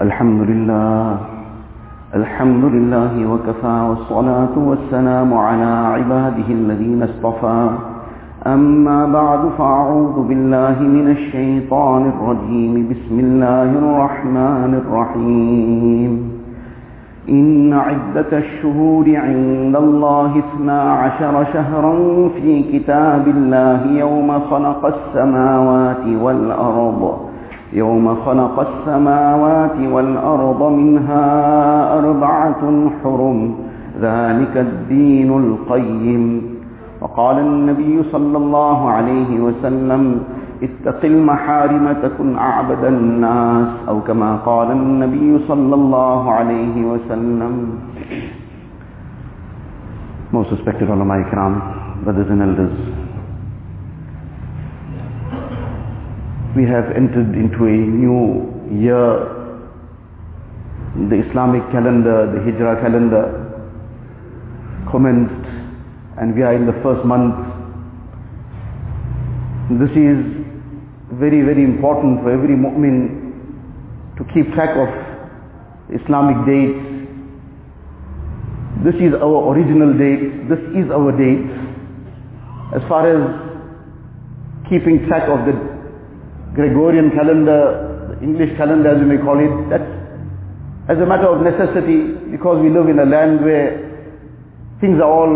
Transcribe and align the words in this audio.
الحمد 0.00 0.50
لله. 0.50 1.16
الحمد 2.14 2.64
لله 2.64 3.32
وكفى 3.32 3.86
والصلاة 3.88 4.54
والسلام 4.56 5.34
على 5.34 5.64
عباده 5.64 6.48
الذين 6.48 7.02
اصطفى. 7.02 7.70
أما 8.46 9.06
بعد 9.06 9.40
فأعوذ 9.58 10.28
بالله 10.28 10.80
من 10.80 11.10
الشيطان 11.10 12.02
الرجيم. 12.08 12.88
بسم 12.90 13.20
الله 13.20 13.62
الرحمن 13.62 14.74
الرحيم. 14.74 16.32
إن 17.28 17.72
عدة 17.72 18.38
الشهور 18.38 19.04
عند 19.16 19.76
الله 19.76 20.38
اثنا 20.38 20.92
عشر 20.92 21.44
شهرا 21.52 22.28
في 22.28 22.62
كتاب 22.62 23.28
الله 23.28 23.86
يوم 23.86 24.38
خلق 24.38 24.86
السماوات 24.86 26.06
والأرض. 26.22 27.25
يوم 27.72 28.06
خلق 28.26 28.56
السماوات 28.68 29.76
والأرض 29.94 30.62
منها 30.72 31.26
أربعة 31.98 32.62
حرم 33.02 33.38
ذلك 34.00 34.54
الدين 34.56 35.30
القيم. 35.30 36.24
وقال 37.00 37.36
النبي 37.38 38.02
صلى 38.12 38.36
الله 38.38 38.78
عليه 38.90 39.30
وسلم 39.40 40.02
اتق 40.62 41.00
المحارم 41.04 41.92
تكن 42.02 42.38
أعبد 42.38 42.82
الناس 42.84 43.68
أو 43.88 44.00
كما 44.00 44.36
قال 44.36 44.70
النبي 44.70 45.38
صلى 45.48 45.74
الله 45.74 46.22
عليه 46.32 46.76
وسلم. 46.90 47.54
Most 50.32 50.50
respected 50.50 50.88
ulama 50.90 51.22
ikram, 51.22 51.54
brothers 52.02 52.26
and 52.32 52.42
elders, 52.42 52.74
we 56.56 56.64
have 56.64 56.88
entered 56.96 57.36
into 57.36 57.68
a 57.68 57.76
new 57.76 58.48
year, 58.80 59.04
the 61.12 61.20
Islamic 61.28 61.60
calendar, 61.70 62.32
the 62.32 62.40
Hijrah 62.40 62.80
calendar 62.80 63.24
commenced 64.90 65.44
and 66.16 66.34
we 66.34 66.40
are 66.40 66.56
in 66.56 66.64
the 66.64 66.72
first 66.82 67.04
month. 67.04 67.36
This 69.76 69.92
is 69.92 70.16
very, 71.20 71.44
very 71.44 71.62
important 71.62 72.24
for 72.24 72.32
every 72.32 72.56
mu'min 72.56 74.16
to 74.16 74.24
keep 74.32 74.48
track 74.54 74.72
of 74.80 74.88
Islamic 75.92 76.40
dates. 76.48 76.80
This 78.80 78.96
is 78.96 79.12
our 79.12 79.52
original 79.52 79.92
date, 79.92 80.48
this 80.48 80.62
is 80.72 80.88
our 80.88 81.12
date. 81.12 81.52
As 82.72 82.80
far 82.88 83.04
as 83.04 83.20
keeping 84.70 85.04
track 85.06 85.28
of 85.28 85.44
the 85.44 85.75
Gregorian 86.56 87.10
calendar, 87.10 88.16
the 88.16 88.24
English 88.24 88.56
calendar 88.56 88.96
as 88.96 88.98
you 88.98 89.06
may 89.06 89.20
call 89.20 89.36
it, 89.36 89.52
that's 89.68 89.84
as 90.88 90.96
a 90.96 91.04
matter 91.04 91.28
of 91.28 91.44
necessity 91.44 92.16
because 92.32 92.62
we 92.62 92.70
live 92.70 92.88
in 92.88 92.98
a 92.98 93.04
land 93.04 93.44
where 93.44 93.84
things 94.80 94.96
are 94.96 95.10
all 95.10 95.34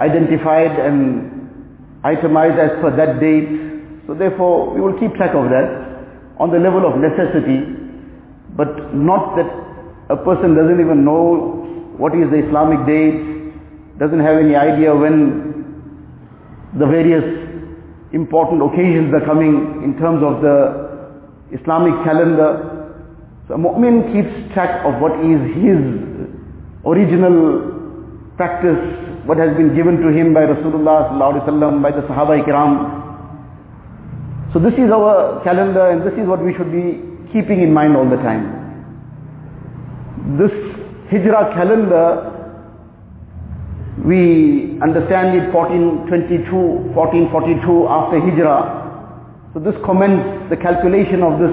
identified 0.00 0.72
and 0.80 1.28
itemized 2.04 2.58
as 2.58 2.70
per 2.80 2.94
that 2.96 3.20
date. 3.20 3.52
So 4.06 4.14
therefore 4.14 4.72
we 4.74 4.80
will 4.80 4.98
keep 4.98 5.12
track 5.14 5.34
of 5.34 5.50
that 5.50 5.68
on 6.40 6.50
the 6.50 6.58
level 6.58 6.86
of 6.88 6.96
necessity, 6.96 7.60
but 8.56 8.94
not 8.94 9.36
that 9.36 9.50
a 10.08 10.16
person 10.16 10.56
doesn't 10.56 10.80
even 10.80 11.04
know 11.04 11.92
what 11.98 12.14
is 12.14 12.30
the 12.30 12.48
Islamic 12.48 12.86
date, 12.86 13.20
doesn't 13.98 14.20
have 14.20 14.38
any 14.38 14.56
idea 14.56 14.94
when 14.94 15.52
the 16.78 16.86
various 16.86 17.41
important 18.12 18.62
occasions 18.62 19.12
are 19.14 19.24
coming 19.24 19.82
in 19.84 19.96
terms 19.98 20.22
of 20.22 20.42
the 20.42 20.92
Islamic 21.52 21.92
calendar. 22.04 22.94
So 23.48 23.54
a 23.54 23.58
mu'min 23.58 24.12
keeps 24.12 24.52
track 24.54 24.84
of 24.84 25.00
what 25.00 25.12
is 25.24 25.40
his 25.56 25.80
original 26.84 27.72
practice, 28.36 28.80
what 29.24 29.38
has 29.38 29.56
been 29.56 29.74
given 29.74 30.00
to 30.00 30.08
him 30.08 30.34
by 30.34 30.42
Rasulullah 30.42 31.12
by 31.82 31.90
the 31.90 32.02
Sahaba 32.08 32.42
Ikram. 32.42 33.00
So 34.52 34.58
this 34.58 34.74
is 34.74 34.90
our 34.90 35.42
calendar 35.44 35.90
and 35.90 36.02
this 36.02 36.12
is 36.14 36.28
what 36.28 36.44
we 36.44 36.52
should 36.54 36.70
be 36.70 37.00
keeping 37.32 37.62
in 37.62 37.72
mind 37.72 37.96
all 37.96 38.08
the 38.08 38.16
time. 38.16 38.60
This 40.38 40.52
Hijrah 41.10 41.52
calendar, 41.54 42.31
we 44.00 44.80
understand 44.80 45.36
it 45.36 45.52
1422, 45.52 46.48
1442 46.96 47.88
after 47.88 48.20
Hijrah. 48.20 48.80
So 49.52 49.60
this 49.60 49.76
commenced, 49.84 50.48
the 50.48 50.56
calculation 50.56 51.22
of 51.22 51.36
this 51.36 51.52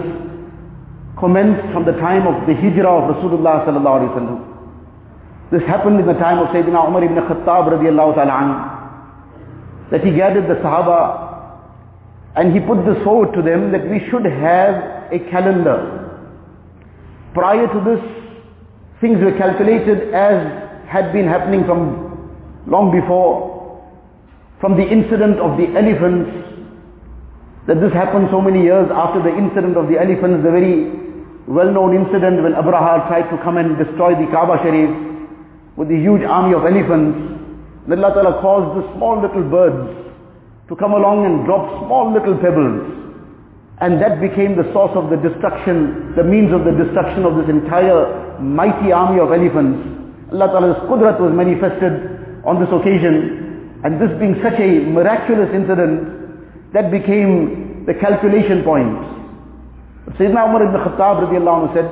commenced 1.19 1.67
from 1.73 1.83
the 1.83 1.91
time 1.99 2.25
of 2.27 2.47
the 2.47 2.55
Hijrah 2.55 2.87
of 2.87 3.15
Rasulullah 3.15 3.67
sallallahu 3.67 3.99
alaihi 3.99 4.15
wasallam. 4.15 4.49
This 5.51 5.63
happened 5.63 5.99
in 5.99 6.07
the 6.07 6.13
time 6.13 6.39
of 6.39 6.47
Sayyidina 6.55 6.87
Umar 6.87 7.03
ibn 7.03 7.17
Khattab 7.17 7.75
radiallahu 7.75 8.15
ta'ala 8.15 8.79
that 9.91 10.03
he 10.05 10.11
gathered 10.11 10.47
the 10.47 10.61
Sahaba 10.61 11.27
and 12.35 12.53
he 12.53 12.59
put 12.61 12.85
this 12.85 13.03
forward 13.03 13.33
to 13.33 13.41
them 13.41 13.71
that 13.73 13.89
we 13.89 13.99
should 14.09 14.23
have 14.23 15.11
a 15.11 15.19
calendar. 15.29 16.23
Prior 17.33 17.67
to 17.67 17.79
this, 17.83 17.99
things 19.01 19.19
were 19.19 19.35
calculated 19.37 20.13
as 20.13 20.87
had 20.87 21.11
been 21.11 21.27
happening 21.27 21.65
from 21.65 22.08
long 22.67 22.91
before, 22.91 23.83
from 24.59 24.75
the 24.75 24.83
incident 24.83 25.39
of 25.39 25.57
the 25.57 25.67
elephants, 25.77 26.49
that 27.67 27.79
this 27.79 27.93
happened 27.93 28.27
so 28.31 28.41
many 28.41 28.63
years 28.63 28.89
after 28.91 29.21
the 29.21 29.29
incident 29.29 29.77
of 29.77 29.87
the 29.87 29.99
elephants, 29.99 30.43
the 30.43 30.51
very 30.51 30.89
well-known 31.47 31.95
incident 31.95 32.41
when 32.41 32.53
Abraha 32.53 33.07
tried 33.07 33.29
to 33.29 33.37
come 33.43 33.57
and 33.57 33.77
destroy 33.77 34.13
the 34.13 34.29
Kaaba 34.31 34.57
Sharif 34.65 34.89
with 35.77 35.89
a 35.89 35.97
huge 35.97 36.21
army 36.25 36.53
of 36.53 36.65
elephants. 36.65 37.17
And 37.85 37.93
Allah 37.93 38.13
Ta'ala 38.13 38.41
caused 38.41 38.77
the 38.77 38.85
small 38.97 39.21
little 39.21 39.45
birds 39.49 40.13
to 40.67 40.75
come 40.75 40.93
along 40.93 41.25
and 41.25 41.45
drop 41.45 41.69
small 41.85 42.11
little 42.13 42.37
pebbles. 42.37 42.85
And 43.81 44.01
that 44.01 44.19
became 44.19 44.57
the 44.57 44.67
source 44.73 44.91
of 44.93 45.09
the 45.09 45.17
destruction, 45.17 46.13
the 46.15 46.23
means 46.23 46.51
of 46.51 46.65
the 46.65 46.75
destruction 46.75 47.23
of 47.23 47.37
this 47.39 47.49
entire 47.49 48.37
mighty 48.41 48.91
army 48.91 49.19
of 49.21 49.31
elephants. 49.31 49.77
Allah 50.33 50.47
Ta'ala's 50.51 50.81
qudrat 50.89 51.17
was 51.21 51.33
manifested 51.33 52.18
on 52.45 52.59
this 52.59 52.69
occasion. 52.71 53.81
And 53.83 53.99
this 53.99 54.11
being 54.19 54.35
such 54.43 54.59
a 54.59 54.79
miraculous 54.83 55.49
incident, 55.53 56.19
that 56.73 56.91
became 56.91 57.85
the 57.85 57.93
calculation 57.93 58.63
point. 58.63 58.93
Sayyidina 60.17 60.49
Umar 60.49 60.63
ibn 60.67 60.81
Khattab 60.81 61.25
radiallahu 61.25 61.69
anhu 61.69 61.73
said, 61.73 61.89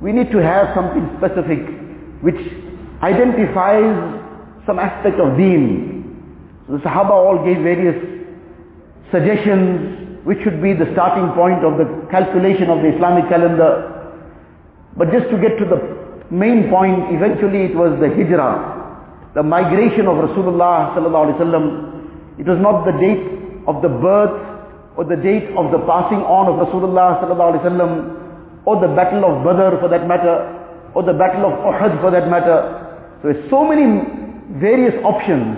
we 0.00 0.12
need 0.12 0.30
to 0.32 0.38
have 0.38 0.74
something 0.74 1.06
specific 1.18 1.60
which 2.22 2.40
identifies 3.02 3.94
some 4.66 4.78
aspect 4.78 5.20
of 5.20 5.36
deen. 5.36 6.64
So 6.66 6.78
the 6.78 6.82
Sahaba 6.82 7.10
all 7.10 7.44
gave 7.44 7.58
various 7.58 7.96
suggestions 9.10 10.24
which 10.24 10.38
should 10.44 10.62
be 10.62 10.72
the 10.72 10.90
starting 10.92 11.32
point 11.34 11.64
of 11.64 11.78
the 11.78 11.86
calculation 12.10 12.68
of 12.70 12.82
the 12.82 12.94
Islamic 12.94 13.28
calendar. 13.28 14.14
But 14.96 15.12
just 15.12 15.30
to 15.30 15.38
get 15.38 15.58
to 15.58 15.64
the 15.64 15.78
main 16.30 16.68
point, 16.68 17.14
eventually 17.14 17.72
it 17.72 17.74
was 17.74 17.98
the 18.00 18.08
hijrah, 18.08 18.79
the 19.34 19.42
migration 19.42 20.06
of 20.06 20.16
Rasulullah 20.16 20.94
sallallahu. 20.94 22.38
It 22.38 22.46
was 22.46 22.58
not 22.60 22.84
the 22.84 22.92
date 22.98 23.64
of 23.66 23.82
the 23.82 23.88
birth 23.88 24.50
or 24.96 25.04
the 25.04 25.16
date 25.16 25.48
of 25.56 25.70
the 25.70 25.78
passing 25.86 26.18
on 26.26 26.50
of 26.50 26.66
Rasulullah 26.66 27.22
sallallahu 27.22 28.66
or 28.66 28.80
the 28.80 28.88
battle 28.94 29.24
of 29.24 29.44
Badr 29.44 29.80
for 29.80 29.88
that 29.88 30.06
matter 30.06 30.60
or 30.94 31.02
the 31.02 31.14
battle 31.14 31.46
of 31.46 31.54
Uhud 31.62 32.00
for 32.00 32.10
that 32.10 32.28
matter. 32.28 32.58
So 33.22 33.32
there's 33.32 33.50
so 33.50 33.64
many 33.64 34.02
various 34.58 34.94
options. 35.04 35.56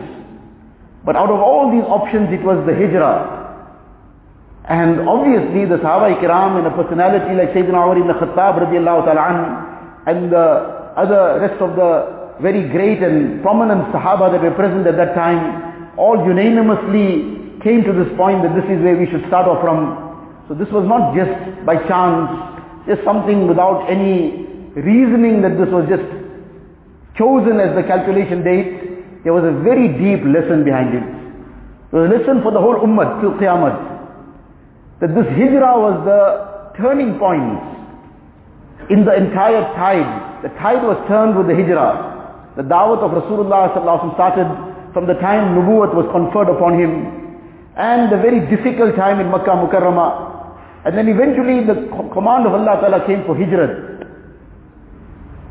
But 1.04 1.16
out 1.16 1.30
of 1.30 1.40
all 1.40 1.72
these 1.72 1.84
options, 1.88 2.28
it 2.30 2.44
was 2.44 2.62
the 2.66 2.74
hijrah. 2.74 3.40
And 4.68 5.08
obviously 5.08 5.64
the 5.64 5.82
Sahaba 5.82 6.14
Ikram 6.14 6.58
and 6.58 6.66
a 6.68 6.70
personality 6.70 7.34
like 7.34 7.50
Sayyidina 7.50 7.74
Umar 7.74 7.98
ibn 7.98 8.12
Khattab 8.14 8.62
radiallahu 8.62 9.04
ta'ala 9.10 10.04
and 10.06 10.30
the 10.30 10.94
other 10.94 11.40
rest 11.40 11.60
of 11.60 11.74
the 11.74 12.21
very 12.42 12.68
great 12.68 13.02
and 13.02 13.40
prominent 13.40 13.94
Sahaba 13.94 14.32
that 14.32 14.42
were 14.42 14.50
present 14.50 14.86
at 14.86 14.96
that 14.96 15.14
time, 15.14 15.94
all 15.96 16.26
unanimously 16.26 17.62
came 17.62 17.84
to 17.84 17.92
this 17.94 18.10
point 18.18 18.42
that 18.42 18.52
this 18.58 18.66
is 18.66 18.82
where 18.82 18.98
we 18.98 19.06
should 19.06 19.22
start 19.30 19.46
off 19.46 19.62
from. 19.62 20.42
So 20.48 20.54
this 20.54 20.68
was 20.74 20.82
not 20.84 21.14
just 21.14 21.30
by 21.64 21.78
chance, 21.86 22.26
just 22.90 23.06
something 23.06 23.46
without 23.46 23.86
any 23.86 24.42
reasoning 24.74 25.40
that 25.46 25.54
this 25.54 25.70
was 25.70 25.86
just 25.86 26.02
chosen 27.14 27.62
as 27.62 27.76
the 27.78 27.86
calculation 27.86 28.42
date. 28.42 29.22
There 29.22 29.32
was 29.32 29.46
a 29.46 29.54
very 29.62 29.86
deep 29.94 30.26
lesson 30.26 30.66
behind 30.66 30.98
it. 30.98 31.06
It 31.06 31.94
was 31.94 32.10
a 32.10 32.12
lesson 32.18 32.42
for 32.42 32.50
the 32.50 32.58
whole 32.58 32.82
ummah 32.82 33.22
till 33.22 33.38
Qiyamah. 33.38 34.98
That 34.98 35.14
this 35.14 35.30
hijrah 35.38 35.78
was 35.78 36.02
the 36.02 36.20
turning 36.82 37.18
point 37.22 38.90
in 38.90 39.04
the 39.04 39.14
entire 39.14 39.62
tide. 39.78 40.42
The 40.42 40.48
tide 40.58 40.82
was 40.82 40.98
turned 41.06 41.38
with 41.38 41.46
the 41.46 41.54
hijrah. 41.54 42.11
The 42.56 42.62
da'wat 42.62 43.00
of 43.00 43.10
Rasulullah 43.12 44.14
started 44.14 44.92
from 44.92 45.06
the 45.06 45.14
time 45.14 45.56
nubuwwat 45.56 45.94
was 45.94 46.06
conferred 46.12 46.48
upon 46.52 46.78
him 46.78 47.22
and 47.76 48.12
the 48.12 48.18
very 48.18 48.40
difficult 48.54 48.94
time 48.96 49.20
in 49.20 49.30
Makkah 49.30 49.56
Mukarramah 49.56 50.32
And 50.84 50.98
then 50.98 51.08
eventually 51.08 51.64
the 51.64 51.88
command 52.12 52.46
of 52.46 52.54
Allah 52.54 52.80
Ta'ala 52.80 53.06
came 53.06 53.24
for 53.24 53.34
hijrat. 53.36 54.04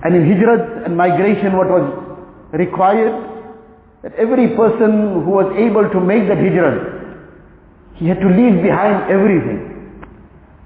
And 0.04 0.16
in 0.16 0.24
hijrat 0.28 0.86
and 0.86 0.98
migration 0.98 1.56
what 1.56 1.70
was 1.70 1.88
required, 2.52 3.16
that 4.04 4.14
every 4.16 4.50
person 4.56 5.24
who 5.24 5.32
was 5.32 5.48
able 5.56 5.90
to 5.90 6.00
make 6.00 6.28
that 6.28 6.38
hijrat, 6.38 7.96
he 7.96 8.08
had 8.08 8.20
to 8.20 8.28
leave 8.28 8.62
behind 8.62 9.10
everything. 9.10 10.04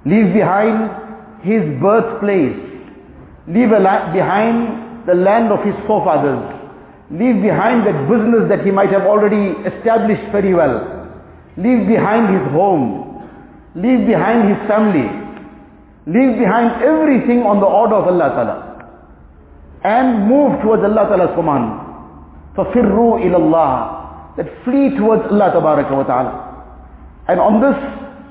Leave 0.05 0.33
behind 0.33 0.89
his 1.43 1.61
birthplace. 1.79 2.57
Leave 3.47 3.69
behind 3.69 4.84
the 5.06 5.14
land 5.14 5.52
of 5.52 5.64
his 5.64 5.74
forefathers. 5.86 6.40
Leave 7.10 7.42
behind 7.42 7.86
that 7.86 8.08
business 8.08 8.48
that 8.48 8.64
he 8.64 8.70
might 8.70 8.90
have 8.90 9.02
already 9.02 9.58
established 9.66 10.30
very 10.30 10.54
well. 10.54 10.78
Leave 11.56 11.86
behind 11.86 12.30
his 12.32 12.46
home 12.52 13.10
leave 13.74 14.06
behind 14.06 14.48
his 14.48 14.58
family, 14.68 15.06
leave 16.06 16.38
behind 16.38 16.82
everything 16.82 17.42
on 17.42 17.60
the 17.60 17.66
order 17.66 17.94
of 17.94 18.06
Allah 18.08 18.28
Ta'ala 18.34 18.56
and 19.84 20.28
move 20.28 20.60
towards 20.62 20.82
Allah 20.82 21.06
Ta'ala's 21.08 21.34
command. 21.36 21.86
فَفِرُّوا 22.56 23.22
إِلَى 23.22 23.36
اللَّهِ 23.38 24.36
That 24.36 24.64
flee 24.64 24.96
towards 24.98 25.22
Allah 25.30 25.50
Ta'ala. 25.54 26.34
And 27.28 27.38
on 27.38 27.60
this 27.62 27.78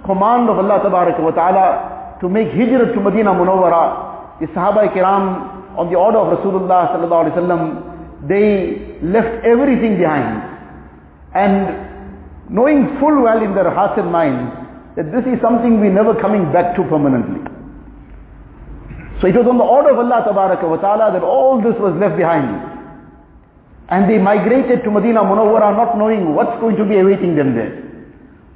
command 0.05 0.49
of 0.49 0.59
Allah 0.59 0.79
Ta'ala 0.83 2.17
to 2.19 2.29
make 2.29 2.49
hijrah 2.51 2.93
to 2.93 2.99
Medina 2.99 3.31
Munawwara, 3.31 4.39
the 4.41 4.47
Sahaba 4.47 4.91
Kiram 4.93 5.52
on 5.76 5.90
the 5.90 5.96
order 5.96 6.18
of 6.18 6.38
Rasulullah 6.38 6.90
they 8.28 8.98
left 9.02 9.44
everything 9.44 9.98
behind. 9.98 10.42
And 11.34 12.48
knowing 12.48 12.98
full 13.00 13.22
well 13.22 13.42
in 13.42 13.54
their 13.54 13.70
hearts 13.70 13.98
and 13.98 14.10
minds 14.10 14.64
that 14.96 15.10
this 15.10 15.26
is 15.26 15.40
something 15.42 15.80
we're 15.80 15.92
never 15.92 16.14
coming 16.20 16.52
back 16.52 16.76
to 16.76 16.82
permanently. 16.84 17.42
So 19.20 19.26
it 19.26 19.34
was 19.34 19.46
on 19.46 19.58
the 19.58 19.64
order 19.64 19.90
of 19.90 19.98
Allah 19.98 20.22
wa 20.26 20.76
ta'ala 20.76 21.12
that 21.12 21.22
all 21.22 21.60
this 21.60 21.74
was 21.78 21.94
left 21.98 22.16
behind. 22.16 22.72
And 23.88 24.08
they 24.10 24.18
migrated 24.18 24.82
to 24.84 24.90
Medina 24.90 25.20
Munawwara 25.20 25.76
not 25.76 25.98
knowing 25.98 26.34
what's 26.34 26.58
going 26.60 26.76
to 26.76 26.84
be 26.84 26.98
awaiting 26.98 27.36
them 27.36 27.54
there. 27.54 27.82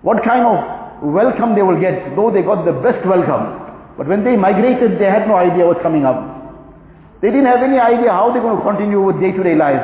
What 0.03 0.23
kind 0.25 0.47
of 0.47 1.03
welcome 1.03 1.55
they 1.55 1.63
will 1.63 1.81
get, 1.81 2.17
though 2.17 2.31
they 2.31 2.43
got 2.43 2.65
the 2.65 2.73
best 2.73 3.05
welcome. 3.07 3.59
But 3.97 4.07
when 4.07 4.25
they 4.25 4.37
migrated, 4.37 4.99
they 4.99 5.05
had 5.05 5.27
no 5.27 5.37
idea 5.37 5.67
what's 5.67 5.83
coming 5.83 6.05
up. 6.05 6.38
They 7.21 7.29
didn't 7.29 7.47
have 7.47 7.63
any 7.63 7.79
idea 7.79 8.13
how 8.13 8.33
they're 8.33 8.43
going 8.43 8.59
to 8.59 8.63
continue 8.63 9.03
with 9.03 9.21
day-to-day 9.21 9.57
life. 9.57 9.83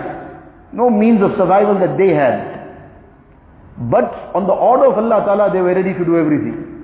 No 0.72 0.90
means 0.90 1.22
of 1.22 1.32
survival 1.36 1.75
that 1.81 1.98
they 1.98 2.14
had. 2.14 2.54
But 3.90 4.06
on 4.34 4.46
the 4.46 4.52
order 4.52 4.86
of 4.86 4.98
Allah 4.98 5.25
Ta'ala, 5.26 5.52
they 5.52 5.60
were 5.60 5.75
ready 5.75 5.94
to 5.94 6.04
do 6.04 6.16
everything. 6.16 6.75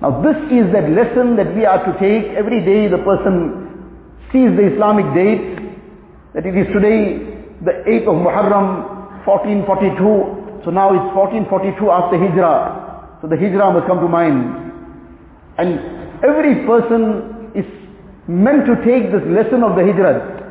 Now 0.00 0.20
this 0.22 0.36
is 0.50 0.72
that 0.72 0.88
lesson 0.88 1.36
that 1.36 1.54
we 1.54 1.64
are 1.64 1.84
to 1.84 1.92
take. 2.00 2.32
Every 2.36 2.64
day 2.64 2.88
the 2.88 2.98
person 3.04 3.64
sees 4.32 4.48
the 4.56 4.72
Islamic 4.72 5.12
date, 5.14 5.60
that 6.34 6.44
it 6.46 6.56
is 6.56 6.66
today 6.72 7.20
the 7.64 7.84
8th 7.84 8.08
of 8.08 8.16
Muharram, 8.24 9.24
1442. 9.28 10.64
So 10.64 10.70
now 10.70 10.92
it's 10.96 11.08
1442 11.16 11.90
after 11.90 12.16
Hijrah. 12.16 13.20
So 13.20 13.28
the 13.28 13.36
Hijrah 13.36 13.72
must 13.72 13.86
come 13.86 14.00
to 14.00 14.08
mind. 14.08 14.72
And 15.56 15.78
every 16.24 16.64
person 16.66 17.33
meant 18.28 18.66
to 18.66 18.76
take 18.84 19.12
this 19.12 19.22
lesson 19.28 19.62
of 19.62 19.76
the 19.76 19.84
Hijrah 19.84 20.44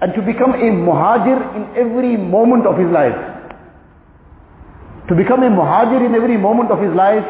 and 0.00 0.14
to 0.14 0.22
become 0.22 0.54
a 0.54 0.70
muhajir 0.72 1.38
in 1.56 1.76
every 1.76 2.16
moment 2.16 2.66
of 2.66 2.78
his 2.78 2.90
life. 2.90 3.14
To 5.08 5.14
become 5.14 5.42
a 5.42 5.50
muhajir 5.50 6.04
in 6.06 6.14
every 6.14 6.36
moment 6.36 6.70
of 6.70 6.80
his 6.80 6.94
life, 6.94 7.24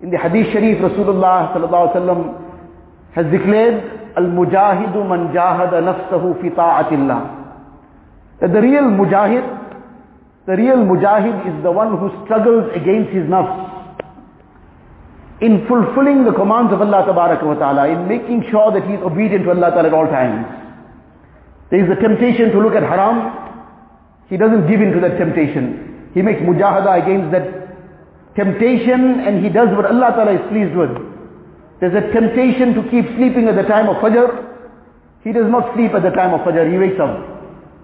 in 0.00 0.10
the 0.10 0.18
hadith 0.18 0.52
sharif 0.52 0.78
Rasulullah 0.78 1.52
sallallahu 1.54 2.38
has 3.14 3.26
declared, 3.30 4.00
Al-mujahidu 4.16 5.08
man 5.08 5.32
jahada 5.34 5.80
nafsahu 5.80 6.40
fi 6.40 6.50
ta'atillah. 6.50 7.40
That 8.40 8.52
the 8.52 8.60
real 8.60 8.84
mujahid, 8.84 9.44
the 10.46 10.56
real 10.56 10.76
mujahid 10.78 11.46
is 11.46 11.62
the 11.62 11.70
one 11.70 11.98
who 11.98 12.24
struggles 12.24 12.70
against 12.74 13.10
his 13.10 13.24
nafs 13.24 13.71
in 15.42 15.66
fulfilling 15.66 16.24
the 16.24 16.32
commands 16.32 16.72
of 16.72 16.80
Allah 16.80 17.02
ta'ala, 17.04 17.88
in 17.90 18.08
making 18.08 18.46
sure 18.50 18.70
that 18.72 18.86
he 18.86 18.94
is 18.94 19.02
obedient 19.02 19.44
to 19.44 19.50
Allah 19.50 19.70
ta'ala 19.74 19.88
at 19.88 19.94
all 19.94 20.06
times. 20.06 20.46
There 21.70 21.82
is 21.84 21.90
a 21.90 22.00
temptation 22.00 22.52
to 22.52 22.58
look 22.62 22.74
at 22.74 22.82
haram, 22.82 23.42
he 24.32 24.38
doesn't 24.38 24.66
give 24.66 24.80
in 24.80 24.92
to 24.92 25.00
that 25.00 25.18
temptation. 25.18 26.08
He 26.14 26.22
makes 26.22 26.40
mujahada 26.40 27.04
against 27.04 27.32
that 27.32 28.32
temptation 28.34 29.20
and 29.20 29.44
he 29.44 29.50
does 29.52 29.68
what 29.76 29.84
Allah 29.84 30.08
Ta'ala 30.16 30.32
is 30.40 30.44
pleased 30.48 30.72
with. 30.72 30.88
There's 31.80 31.92
a 31.92 32.08
temptation 32.16 32.72
to 32.72 32.82
keep 32.88 33.04
sleeping 33.20 33.48
at 33.48 33.56
the 33.56 33.68
time 33.68 33.92
of 33.92 33.96
Fajr. 34.00 34.24
He 35.22 35.32
does 35.32 35.52
not 35.52 35.74
sleep 35.76 35.92
at 35.92 36.02
the 36.02 36.16
time 36.16 36.32
of 36.32 36.40
Fajr. 36.48 36.64
He 36.64 36.78
wakes 36.78 36.96
up. 36.96 37.12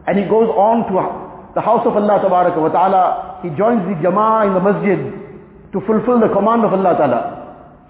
And 0.07 0.17
he 0.17 0.25
goes 0.25 0.49
on 0.49 0.89
to 0.89 1.53
the 1.53 1.61
house 1.61 1.85
of 1.85 1.93
Allah 1.93 2.17
Ta'ala. 2.17 3.41
He 3.43 3.51
joins 3.53 3.85
the 3.85 4.01
Jama'ah 4.01 4.49
in 4.49 4.55
the 4.57 4.65
masjid 4.65 5.01
to 5.77 5.81
fulfill 5.85 6.17
the 6.17 6.33
command 6.33 6.65
of 6.65 6.73
Allah 6.73 6.97
Ta'ala. 6.97 7.38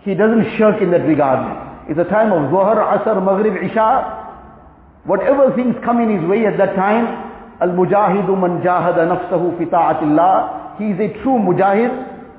He 0.02 0.14
doesn't 0.14 0.56
shirk 0.56 0.80
in 0.80 0.90
that 0.92 1.06
regard. 1.06 1.90
It's 1.90 1.98
a 1.98 2.04
time 2.04 2.32
of 2.32 2.50
Zuhr, 2.50 2.76
Asr, 2.76 3.24
Maghrib, 3.24 3.56
Isha. 3.70 4.26
Whatever 5.04 5.54
things 5.56 5.74
come 5.84 6.00
in 6.00 6.20
his 6.20 6.28
way 6.28 6.46
at 6.46 6.58
that 6.58 6.76
time, 6.76 7.06
Al-Mujahidu 7.60 8.38
man 8.38 8.62
jahada 8.62 9.08
nafsahu 9.08 9.58
fi 9.58 9.64
ta'atillah. 9.64 10.78
He 10.78 10.90
is 10.92 11.00
a 11.00 11.22
true 11.22 11.38
mujahid. 11.38 11.90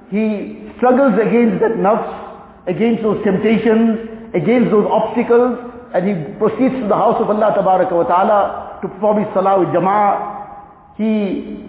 He 0.10 0.72
struggles 0.78 1.20
against 1.20 1.60
that 1.62 1.76
nafs, 1.76 2.68
against 2.68 3.04
those 3.04 3.24
temptations, 3.24 4.32
against 4.34 4.72
those 4.72 4.88
obstacles, 4.90 5.58
and 5.94 6.08
he 6.08 6.14
proceeds 6.38 6.76
to 6.76 6.88
the 6.88 6.96
house 6.96 7.20
of 7.20 7.30
Allah 7.30 7.52
tabaraka 7.58 7.92
wa 7.92 8.04
ta'ala 8.04 8.80
to 8.82 8.88
perform 8.88 9.24
his 9.24 9.34
salah 9.34 9.60
with 9.60 9.70
jama'ah. 9.70 10.96
He 10.96 11.66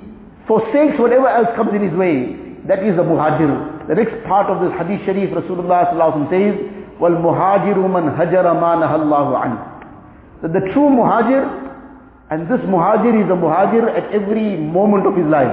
forsakes 0.47 0.99
whatever 0.99 1.29
else 1.29 1.49
comes 1.57 1.73
in 1.75 1.83
his 1.89 1.97
way. 1.97 2.37
That 2.69 2.85
is 2.85 2.99
a 2.99 3.03
muhajir. 3.03 3.80
The 3.91 3.97
next 3.97 4.23
part 4.23 4.47
of 4.47 4.63
this 4.63 4.71
hadith 4.79 5.03
sharif, 5.05 5.31
Rasulullah 5.35 5.91
says, 6.31 6.55
Wal 7.03 7.19
muhajiru 7.19 7.91
man 7.91 8.15
hajara 8.15 8.55
ma 8.55 8.79
nahallahu 8.79 9.35
an. 9.35 9.59
That 10.43 10.53
the 10.53 10.61
true 10.71 10.87
muhajir, 10.95 11.43
and 12.31 12.47
this 12.47 12.61
muhajir 12.71 13.19
is 13.19 13.27
a 13.27 13.35
muhajir 13.35 13.91
at 13.91 14.15
every 14.15 14.57
moment 14.57 15.09
of 15.09 15.17
his 15.17 15.27
life. 15.27 15.51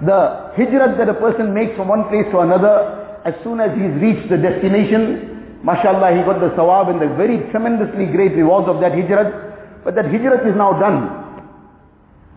The 0.00 0.56
hijrat 0.56 0.96
that 0.96 1.10
a 1.10 1.14
person 1.20 1.52
makes 1.52 1.76
from 1.76 1.88
one 1.88 2.08
place 2.08 2.24
to 2.32 2.38
another, 2.38 3.20
as 3.26 3.34
soon 3.44 3.60
as 3.60 3.68
he's 3.76 3.92
reached 4.00 4.30
the 4.30 4.38
destination, 4.38 5.60
mashallah, 5.62 6.16
he 6.16 6.24
got 6.24 6.40
the 6.40 6.56
sawab 6.56 6.88
and 6.88 7.02
the 7.04 7.14
very 7.20 7.36
tremendously 7.50 8.06
great 8.06 8.32
rewards 8.32 8.66
of 8.66 8.80
that 8.80 8.92
hijrat. 8.92 9.84
But 9.84 9.94
that 9.96 10.06
hijrat 10.06 10.48
is 10.48 10.56
now 10.56 10.72
done. 10.80 11.04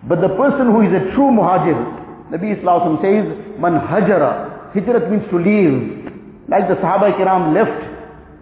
But 0.09 0.19
the 0.19 0.35
person 0.35 0.75
who 0.75 0.81
is 0.83 0.91
a 0.91 1.15
true 1.15 1.31
muhajir, 1.31 1.90
Nabi 2.31 2.57
Islam 2.57 2.97
says, 3.03 3.27
man 3.59 3.75
hajara. 3.75 4.73
Hijrat 4.73 5.11
means 5.11 5.27
to 5.29 5.37
leave. 5.37 6.07
Like 6.47 6.67
the 6.67 6.75
Sahaba 6.79 7.11
kiram 7.19 7.53
left 7.53 7.91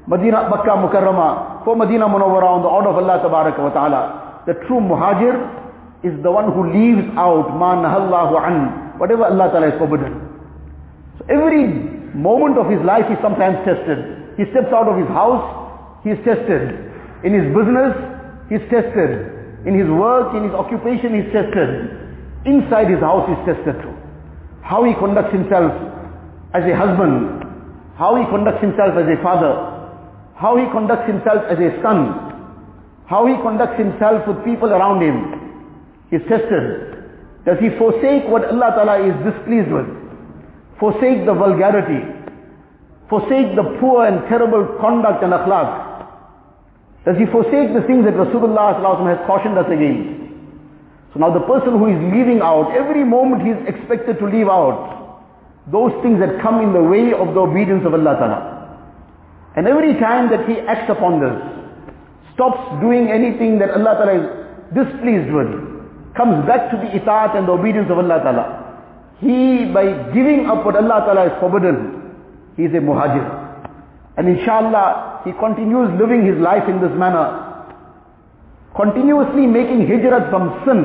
Medina, 0.08 0.50
Makkah 0.50 0.78
Mukarramah 0.78 1.66
for 1.66 1.76
Medina 1.76 2.06
Munawwara 2.06 2.46
on 2.46 2.62
the 2.62 2.70
order 2.70 2.90
of 2.90 2.98
Allah 2.98 3.22
wa 3.26 3.70
ta'ala. 3.70 4.42
The 4.46 4.54
true 4.66 4.82
muhajir 4.82 5.38
is 6.02 6.16
the 6.24 6.32
one 6.32 6.54
who 6.54 6.70
leaves 6.72 7.06
out 7.18 7.54
ma 7.58 7.76
nahallahu 7.76 8.40
an, 8.40 8.98
whatever 8.98 9.26
Allah 9.26 9.52
Ta'ala 9.52 9.70
has 9.70 9.78
forbidden. 9.78 10.16
So 11.20 11.26
every 11.30 11.68
moment 12.16 12.58
of 12.58 12.72
his 12.72 12.80
life 12.88 13.06
is 13.12 13.20
sometimes 13.22 13.60
tested. 13.68 14.40
He 14.40 14.48
steps 14.56 14.72
out 14.72 14.88
of 14.88 14.96
his 14.96 15.10
house, 15.12 15.44
he 16.02 16.16
is 16.16 16.20
tested. 16.24 16.88
In 17.28 17.36
his 17.36 17.52
business, 17.52 17.92
he 18.48 18.56
is 18.56 18.66
tested. 18.72 19.68
In 19.68 19.76
his 19.76 19.92
work, 19.92 20.32
in 20.34 20.48
his 20.48 20.56
occupation, 20.56 21.20
he 21.20 21.28
is 21.28 21.30
tested. 21.36 21.99
Inside 22.46 22.90
his 22.90 23.00
house 23.00 23.28
is 23.28 23.40
tested 23.46 23.82
too. 23.84 23.96
How 24.64 24.84
he 24.84 24.94
conducts 24.96 25.34
himself 25.34 25.74
as 26.54 26.64
a 26.64 26.76
husband, 26.76 27.44
how 27.98 28.16
he 28.16 28.24
conducts 28.32 28.62
himself 28.62 28.96
as 28.96 29.08
a 29.08 29.18
father, 29.22 29.54
how 30.36 30.56
he 30.56 30.64
conducts 30.72 31.06
himself 31.06 31.44
as 31.52 31.60
a 31.60 31.70
son, 31.84 32.30
how 33.08 33.26
he 33.28 33.36
conducts 33.44 33.78
himself 33.78 34.24
with 34.28 34.40
people 34.46 34.70
around 34.70 35.04
him 35.04 35.36
is 36.12 36.22
tested. 36.30 36.90
Does 37.46 37.60
he 37.60 37.70
forsake 37.78 38.30
what 38.30 38.46
Allah 38.46 38.72
Ta'ala 38.78 38.96
is 39.04 39.16
displeased 39.26 39.72
with? 39.72 39.90
Forsake 40.80 41.26
the 41.26 41.34
vulgarity. 41.34 42.06
Forsake 43.10 43.56
the 43.58 43.78
poor 43.82 44.06
and 44.06 44.22
terrible 44.30 44.78
conduct 44.80 45.24
and 45.24 45.34
akhlaq. 45.34 45.90
Does 47.06 47.18
he 47.18 47.26
forsake 47.26 47.74
the 47.74 47.82
things 47.88 48.06
that 48.06 48.14
Rasulullah 48.14 48.78
has 48.80 49.20
cautioned 49.26 49.58
us 49.58 49.66
against? 49.68 50.19
So 51.14 51.20
now 51.20 51.34
the 51.34 51.46
person 51.46 51.80
who 51.80 51.88
is 51.88 52.00
leaving 52.14 52.42
out, 52.42 52.72
every 52.76 53.04
moment 53.04 53.42
he 53.42 53.50
is 53.50 53.62
expected 53.68 54.20
to 54.20 54.26
leave 54.26 54.48
out 54.48 55.00
those 55.72 55.92
things 56.02 56.20
that 56.20 56.42
come 56.42 56.62
in 56.62 56.74
the 56.74 56.82
way 56.82 57.14
of 57.14 57.34
the 57.34 57.42
obedience 57.42 57.86
of 57.86 57.94
Allah 57.94 58.14
Ta'ala. 58.18 58.40
And 59.56 59.68
every 59.68 59.94
time 60.00 60.30
that 60.30 60.48
he 60.48 60.60
acts 60.60 60.90
upon 60.90 61.20
this, 61.20 61.34
stops 62.34 62.82
doing 62.82 63.10
anything 63.10 63.60
that 63.60 63.72
Allah 63.72 63.98
Ta'ala 63.98 64.14
is 64.22 64.26
displeased 64.74 65.34
with, 65.34 65.50
comes 66.16 66.46
back 66.46 66.70
to 66.72 66.78
the 66.78 66.94
itaat 66.94 67.36
and 67.36 67.48
the 67.48 67.52
obedience 67.54 67.90
of 67.90 67.98
Allah 67.98 68.20
Ta'ala. 68.22 68.46
He, 69.20 69.66
by 69.74 70.14
giving 70.14 70.46
up 70.46 70.66
what 70.66 70.76
Allah 70.76 71.04
Ta'ala 71.06 71.30
has 71.30 71.40
forbidden, 71.42 72.14
he 72.56 72.64
is 72.64 72.74
a 72.74 72.78
muhajir. 72.78 73.26
And 74.18 74.30
inshallah, 74.30 75.22
he 75.26 75.32
continues 75.34 75.90
living 76.00 76.26
his 76.26 76.38
life 76.38 76.68
in 76.70 76.80
this 76.82 76.92
manner. 76.98 77.49
Continuously 78.80 79.46
making 79.46 79.88
hijrat 79.88 80.30
from 80.30 80.56
sin. 80.64 80.82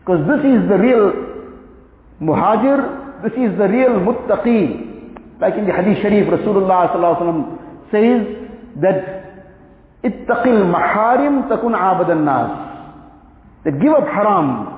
Because 0.00 0.26
this 0.28 0.44
is 0.44 0.68
the 0.68 0.76
real 0.76 1.12
muhajir, 2.20 3.22
this 3.22 3.32
is 3.32 3.56
the 3.56 3.66
real 3.66 3.96
muttaqi. 4.04 5.40
Like 5.40 5.54
in 5.54 5.66
the 5.66 5.72
hadith 5.72 6.02
sharif, 6.02 6.28
Rasulullah 6.28 6.92
says 7.90 8.26
that 8.82 8.98
ittaqil 10.04 10.68
maharim 10.68 11.48
takun 11.48 11.72
abadan 11.72 12.24
nas. 12.28 12.50
That 13.64 13.80
give 13.80 13.92
up 13.92 14.04
haram. 14.04 14.68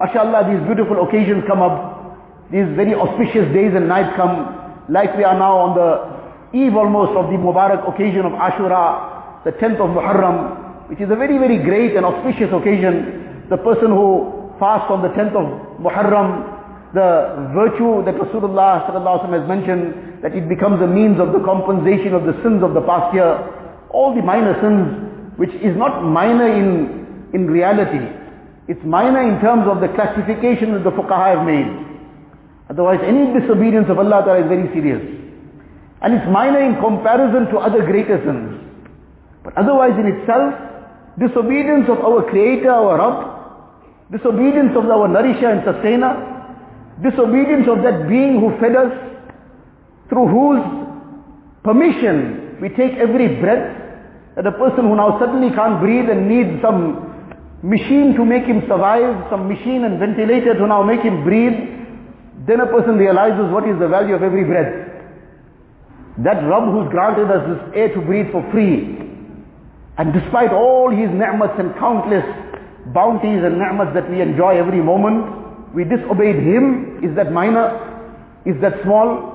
MashaAllah, 0.00 0.50
these 0.50 0.66
beautiful 0.66 1.06
occasions 1.06 1.44
come 1.46 1.62
up. 1.62 2.18
These 2.50 2.74
very 2.74 2.94
auspicious 2.94 3.46
days 3.54 3.72
and 3.76 3.86
nights 3.86 4.16
come. 4.16 4.84
Like 4.88 5.16
we 5.16 5.22
are 5.22 5.38
now 5.38 5.56
on 5.58 5.70
the 5.78 6.58
eve 6.58 6.74
almost 6.74 7.12
of 7.12 7.30
the 7.30 7.38
Mubarak 7.38 7.86
occasion 7.88 8.26
of 8.26 8.32
Ashura, 8.32 9.44
the 9.44 9.52
10th 9.52 9.78
of 9.78 9.94
Muharram, 9.94 10.61
which 10.92 11.00
is 11.00 11.08
a 11.08 11.16
very, 11.16 11.38
very 11.38 11.56
great 11.56 11.96
and 11.96 12.04
auspicious 12.04 12.52
occasion. 12.52 13.48
The 13.48 13.56
person 13.56 13.96
who 13.96 14.52
fasts 14.60 14.92
on 14.92 15.00
the 15.00 15.08
10th 15.16 15.32
of 15.32 15.80
Muharram, 15.80 16.92
the 16.92 17.48
virtue 17.56 18.04
that 18.04 18.12
Rasulullah 18.20 18.84
has 18.84 19.48
mentioned, 19.48 20.20
that 20.20 20.36
it 20.36 20.50
becomes 20.52 20.84
a 20.84 20.86
means 20.86 21.16
of 21.16 21.32
the 21.32 21.40
compensation 21.48 22.12
of 22.12 22.28
the 22.28 22.36
sins 22.44 22.60
of 22.60 22.76
the 22.76 22.84
past 22.84 23.08
year, 23.16 23.24
all 23.88 24.12
the 24.12 24.20
minor 24.20 24.52
sins, 24.60 25.40
which 25.40 25.56
is 25.64 25.72
not 25.80 26.04
minor 26.04 26.52
in, 26.52 27.32
in 27.32 27.48
reality. 27.48 28.04
It's 28.68 28.84
minor 28.84 29.24
in 29.24 29.40
terms 29.40 29.64
of 29.72 29.80
the 29.80 29.88
classification 29.96 30.76
that 30.76 30.84
the 30.84 30.92
fuqaha 30.92 31.40
have 31.40 31.46
made. 31.48 31.72
Otherwise, 32.68 33.00
any 33.00 33.32
disobedience 33.32 33.88
of 33.88 33.96
Allah 33.96 34.28
is 34.36 34.44
very 34.44 34.68
serious. 34.76 35.00
And 36.04 36.20
it's 36.20 36.28
minor 36.28 36.60
in 36.60 36.76
comparison 36.84 37.48
to 37.48 37.64
other 37.64 37.80
greater 37.80 38.20
sins. 38.28 38.60
But 39.42 39.56
otherwise 39.56 39.96
in 39.96 40.04
itself, 40.20 40.68
disobedience 41.18 41.88
of 41.88 41.98
our 42.00 42.28
Creator, 42.30 42.70
our 42.70 42.98
Rabb, 42.98 43.32
disobedience 44.12 44.72
of 44.76 44.84
our 44.88 45.08
nourisher 45.08 45.50
and 45.50 45.64
sustainer, 45.64 46.12
disobedience 47.02 47.68
of 47.68 47.82
that 47.82 48.08
being 48.08 48.40
who 48.40 48.56
fed 48.60 48.76
us, 48.76 48.92
through 50.08 50.28
whose 50.28 50.62
permission 51.64 52.58
we 52.60 52.68
take 52.68 52.92
every 52.94 53.40
breath, 53.40 53.78
that 54.36 54.46
a 54.46 54.52
person 54.52 54.88
who 54.88 54.96
now 54.96 55.18
suddenly 55.18 55.50
can't 55.54 55.80
breathe 55.80 56.08
and 56.08 56.28
needs 56.28 56.60
some 56.62 57.12
machine 57.62 58.14
to 58.14 58.24
make 58.24 58.44
him 58.44 58.62
survive, 58.68 59.26
some 59.30 59.48
machine 59.48 59.84
and 59.84 59.98
ventilator 59.98 60.54
to 60.54 60.66
now 60.66 60.82
make 60.82 61.00
him 61.00 61.24
breathe, 61.24 61.56
then 62.46 62.60
a 62.60 62.66
person 62.66 62.96
realizes 62.96 63.52
what 63.52 63.68
is 63.68 63.78
the 63.78 63.88
value 63.88 64.14
of 64.14 64.22
every 64.22 64.44
breath. 64.44 64.72
That 66.18 66.42
Rabb 66.44 66.72
who's 66.72 66.90
granted 66.90 67.30
us 67.30 67.42
this 67.48 67.74
air 67.74 67.94
to 67.94 68.00
breathe 68.00 68.32
for 68.32 68.42
free, 68.50 69.01
and 69.98 70.12
despite 70.12 70.52
all 70.52 70.90
his 70.90 71.10
ni'mats 71.10 71.58
and 71.58 71.74
countless 71.76 72.24
bounties 72.94 73.44
and 73.44 73.58
ni'mats 73.58 73.92
that 73.94 74.08
we 74.10 74.20
enjoy 74.20 74.56
every 74.56 74.80
moment, 74.80 75.74
we 75.74 75.84
disobeyed 75.84 76.36
him. 76.36 77.00
Is 77.02 77.14
that 77.16 77.32
minor? 77.32 77.76
Is 78.44 78.60
that 78.60 78.82
small? 78.84 79.32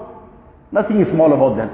Nothing 0.71 1.01
is 1.01 1.07
small 1.13 1.33
about 1.33 1.57
that. 1.57 1.71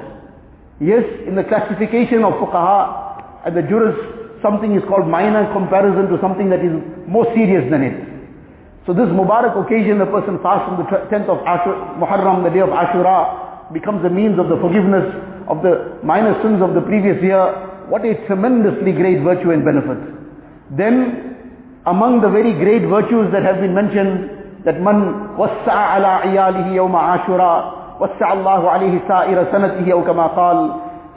Yes, 0.79 1.03
in 1.27 1.35
the 1.35 1.43
classification 1.43 2.23
of 2.23 2.33
fuqaha 2.33 3.45
and 3.45 3.55
the 3.55 3.61
jurists, 3.63 4.41
something 4.41 4.75
is 4.75 4.83
called 4.87 5.07
minor 5.07 5.47
in 5.47 5.53
comparison 5.53 6.11
to 6.11 6.19
something 6.19 6.49
that 6.49 6.59
is 6.59 6.75
more 7.07 7.25
serious 7.33 7.63
than 7.71 7.81
it. 7.81 7.95
So 8.85 8.91
this 8.91 9.07
Mubarak 9.07 9.55
occasion, 9.55 9.97
the 9.97 10.05
person 10.05 10.43
fasts 10.43 10.67
on 10.67 10.75
the 10.75 10.83
10th 10.83 11.31
of 11.31 11.39
Ashur, 11.47 11.71
Muharram, 11.95 12.43
the 12.43 12.51
day 12.51 12.59
of 12.59 12.69
Ashura, 12.69 13.71
becomes 13.71 14.03
a 14.03 14.09
means 14.09 14.37
of 14.37 14.49
the 14.49 14.59
forgiveness 14.59 15.07
of 15.47 15.63
the 15.63 15.99
minor 16.03 16.35
sins 16.43 16.61
of 16.61 16.75
the 16.75 16.81
previous 16.81 17.15
year. 17.23 17.72
What 17.89 18.05
a 18.05 18.15
tremendously 18.27 18.91
great 18.91 19.21
virtue 19.21 19.51
and 19.51 19.63
benefit. 19.63 19.99
Then, 20.77 21.81
among 21.85 22.21
the 22.21 22.29
very 22.29 22.53
great 22.53 22.87
virtues 22.87 23.31
that 23.31 23.43
have 23.43 23.59
been 23.59 23.73
mentioned 23.73 24.63
that 24.63 24.79
man 24.79 25.35
wassa'a 25.35 25.99
ala 25.99 26.23
iyalihi 26.23 26.79
yawma 26.79 27.19
ashura 27.19 27.83
Allahu 28.03 28.67
alayhi 28.67 28.99
sa'ira 29.07 29.51
sanatihi 29.51 29.91
aw 29.91 30.01
kama 30.03 30.27
qal 30.35 30.57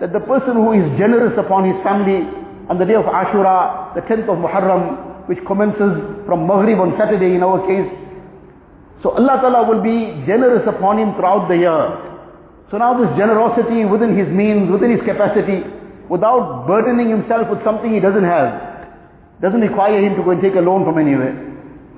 that 0.01 0.13
the 0.13 0.21
person 0.21 0.61
who 0.61 0.73
is 0.77 0.85
generous 0.99 1.33
upon 1.39 1.65
his 1.65 1.79
family 1.83 2.27
on 2.69 2.79
the 2.79 2.85
day 2.85 2.95
of 2.95 3.05
Ashura, 3.07 3.95
the 3.95 4.03
10th 4.03 4.29
of 4.29 4.37
Muharram, 4.37 5.29
which 5.29 5.39
commences 5.47 5.97
from 6.27 6.47
Maghrib 6.47 6.79
on 6.79 6.95
Saturday 6.99 7.35
in 7.35 7.43
our 7.43 7.65
case. 7.67 7.89
So 9.03 9.11
Allah 9.17 9.41
Ta'ala 9.41 9.65
will 9.65 9.83
be 9.83 10.13
generous 10.27 10.67
upon 10.69 10.99
him 10.99 11.15
throughout 11.15 11.49
the 11.49 11.57
year. 11.57 11.83
So 12.71 12.77
now 12.77 12.99
this 12.99 13.09
generosity 13.17 13.85
within 13.87 14.19
his 14.19 14.29
means, 14.29 14.71
within 14.71 14.91
his 14.91 15.01
capacity, 15.07 15.65
without 16.09 16.67
burdening 16.67 17.11
himself 17.11 17.49
with 17.51 17.63
something 17.65 17.93
he 17.93 18.01
doesn't 18.01 18.25
have, 18.25 18.77
doesn't 19.41 19.61
require 19.61 20.01
him 20.03 20.17
to 20.17 20.23
go 20.23 20.31
and 20.31 20.41
take 20.41 20.55
a 20.55 20.61
loan 20.61 20.85
from 20.85 20.99
anywhere. 20.99 21.35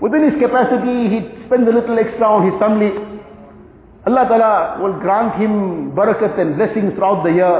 Within 0.01 0.31
his 0.31 0.41
capacity, 0.41 1.09
he 1.11 1.19
spends 1.47 1.67
a 1.69 1.73
little 1.73 1.99
extra 1.99 2.27
on 2.27 2.51
his 2.51 2.59
family. 2.59 2.95
Allah 4.07 4.25
Ta'ala 4.29 4.83
will 4.83 4.99
grant 5.01 5.41
him 5.41 5.93
barakat 5.93 6.39
and 6.39 6.57
blessings 6.57 6.95
throughout 6.95 7.25
the 7.25 7.33
year. 7.33 7.57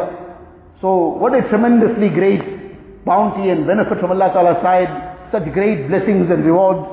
So 0.81 1.19
what 1.19 1.35
a 1.35 1.43
tremendously 1.49 2.09
great 2.09 3.05
bounty 3.05 3.51
and 3.51 3.67
benefit 3.67 3.99
from 4.01 4.13
Allah 4.13 4.31
Ta'ala's 4.33 4.63
side. 4.63 4.89
Such 5.33 5.53
great 5.53 5.89
blessings 5.89 6.31
and 6.31 6.45
rewards. 6.45 6.87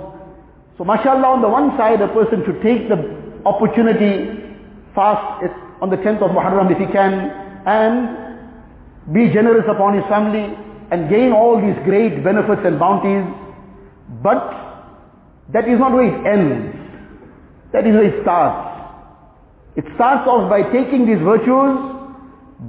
So 0.77 0.83
mashallah 0.83 1.39
on 1.39 1.41
the 1.41 1.47
one 1.47 1.77
side 1.77 2.01
a 2.01 2.07
person 2.09 2.43
should 2.45 2.61
take 2.61 2.89
the 2.89 2.97
opportunity, 3.45 4.41
fast 4.93 5.45
on 5.79 5.89
the 5.89 5.97
10th 5.97 6.21
of 6.21 6.31
Muharram 6.31 6.71
if 6.71 6.77
he 6.77 6.91
can, 6.91 7.13
and 7.65 8.24
be 9.13 9.29
generous 9.33 9.65
upon 9.69 9.95
his 9.95 10.03
family 10.09 10.55
and 10.91 11.09
gain 11.09 11.31
all 11.31 11.61
these 11.61 11.77
great 11.83 12.23
benefits 12.23 12.61
and 12.65 12.79
bounties. 12.79 13.25
But 14.21 14.41
that 15.53 15.67
is 15.67 15.79
not 15.79 15.93
where 15.93 16.05
it 16.05 16.25
ends. 16.25 16.75
That 17.73 17.85
is 17.85 17.93
where 17.93 18.05
it 18.05 18.21
starts. 18.23 18.75
It 19.75 19.85
starts 19.95 20.27
off 20.27 20.49
by 20.49 20.63
taking 20.71 21.05
these 21.05 21.19
virtues, 21.19 21.77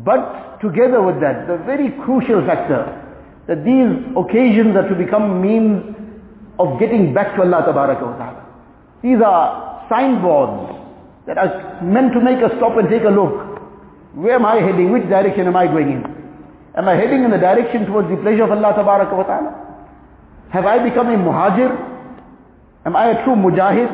but 0.04 0.58
together 0.60 1.02
with 1.02 1.20
that, 1.20 1.46
the 1.46 1.58
very 1.64 1.92
crucial 2.04 2.44
factor, 2.44 2.82
that 3.46 3.64
these 3.64 3.94
occasions 4.16 4.76
are 4.76 4.88
to 4.88 4.94
become 4.94 5.40
means 5.40 5.94
of 6.58 6.80
getting 6.80 7.14
back 7.14 7.36
to 7.36 7.42
Allah 7.42 7.62
Ta'ala. 7.64 8.44
These 9.02 9.22
are 9.24 9.86
signboards 9.88 10.74
that 11.26 11.38
are 11.38 11.80
meant 11.82 12.12
to 12.12 12.20
make 12.20 12.42
us 12.42 12.50
stop 12.56 12.76
and 12.76 12.88
take 12.88 13.04
a 13.04 13.10
look. 13.10 13.60
Where 14.14 14.34
am 14.34 14.46
I 14.46 14.56
heading? 14.56 14.90
Which 14.90 15.04
direction 15.04 15.46
am 15.46 15.54
I 15.54 15.66
going 15.66 15.92
in? 15.92 16.15
Am 16.76 16.86
I 16.88 16.94
heading 16.94 17.24
in 17.24 17.30
the 17.30 17.38
direction 17.38 17.86
towards 17.86 18.08
the 18.10 18.16
pleasure 18.16 18.44
of 18.44 18.52
Allah 18.52 18.72
Ta'ala? 18.76 19.66
Have 20.50 20.66
I 20.66 20.78
become 20.84 21.08
a 21.08 21.16
muhajir? 21.16 21.72
Am 22.84 22.94
I 22.94 23.16
a 23.16 23.24
true 23.24 23.34
mujahid? 23.34 23.88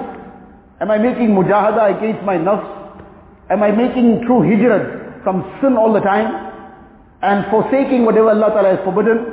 Am 0.81 0.91
I 0.91 0.99
making 0.99 1.31
mujahada 1.31 1.97
against 1.97 2.25
my 2.25 2.37
nafs? 2.37 2.67
Am 3.51 3.63
I 3.63 3.71
making 3.71 4.27
true 4.27 4.41
hijrat 4.43 5.23
from 5.23 5.47
sin 5.61 5.77
all 5.77 5.93
the 5.93 6.01
time 6.01 6.27
and 7.23 7.47
forsaking 7.51 8.05
whatever 8.05 8.31
Allah 8.31 8.51
Ta'ala 8.51 8.77
has 8.77 8.85
forbidden? 8.85 9.31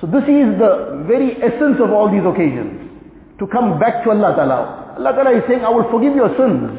So 0.00 0.06
this 0.08 0.24
is 0.26 0.58
the 0.58 1.06
very 1.06 1.38
essence 1.40 1.78
of 1.78 1.90
all 1.92 2.10
these 2.10 2.26
occasions. 2.26 2.90
To 3.38 3.46
come 3.46 3.78
back 3.78 4.02
to 4.02 4.10
Allah 4.10 4.34
Ta'ala. 4.34 4.60
Allah 4.98 5.12
Ta'ala 5.14 5.30
is 5.38 5.44
saying, 5.46 5.62
I 5.62 5.70
will 5.70 5.88
forgive 5.90 6.16
your 6.16 6.34
sins. 6.36 6.74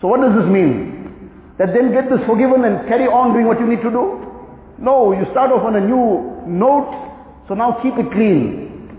So 0.00 0.08
what 0.08 0.20
does 0.20 0.36
this 0.36 0.46
mean? 0.52 1.56
That 1.58 1.72
then 1.72 1.92
get 1.92 2.10
this 2.10 2.20
forgiven 2.26 2.64
and 2.64 2.86
carry 2.88 3.06
on 3.08 3.32
doing 3.32 3.46
what 3.46 3.58
you 3.58 3.66
need 3.66 3.82
to 3.82 3.90
do? 3.90 4.29
No, 4.80 5.12
you 5.12 5.26
start 5.30 5.52
off 5.52 5.62
on 5.62 5.76
a 5.76 5.80
new 5.80 6.40
note, 6.48 6.88
so 7.46 7.54
now 7.54 7.78
keep 7.82 7.94
it 8.00 8.10
clean. 8.12 8.96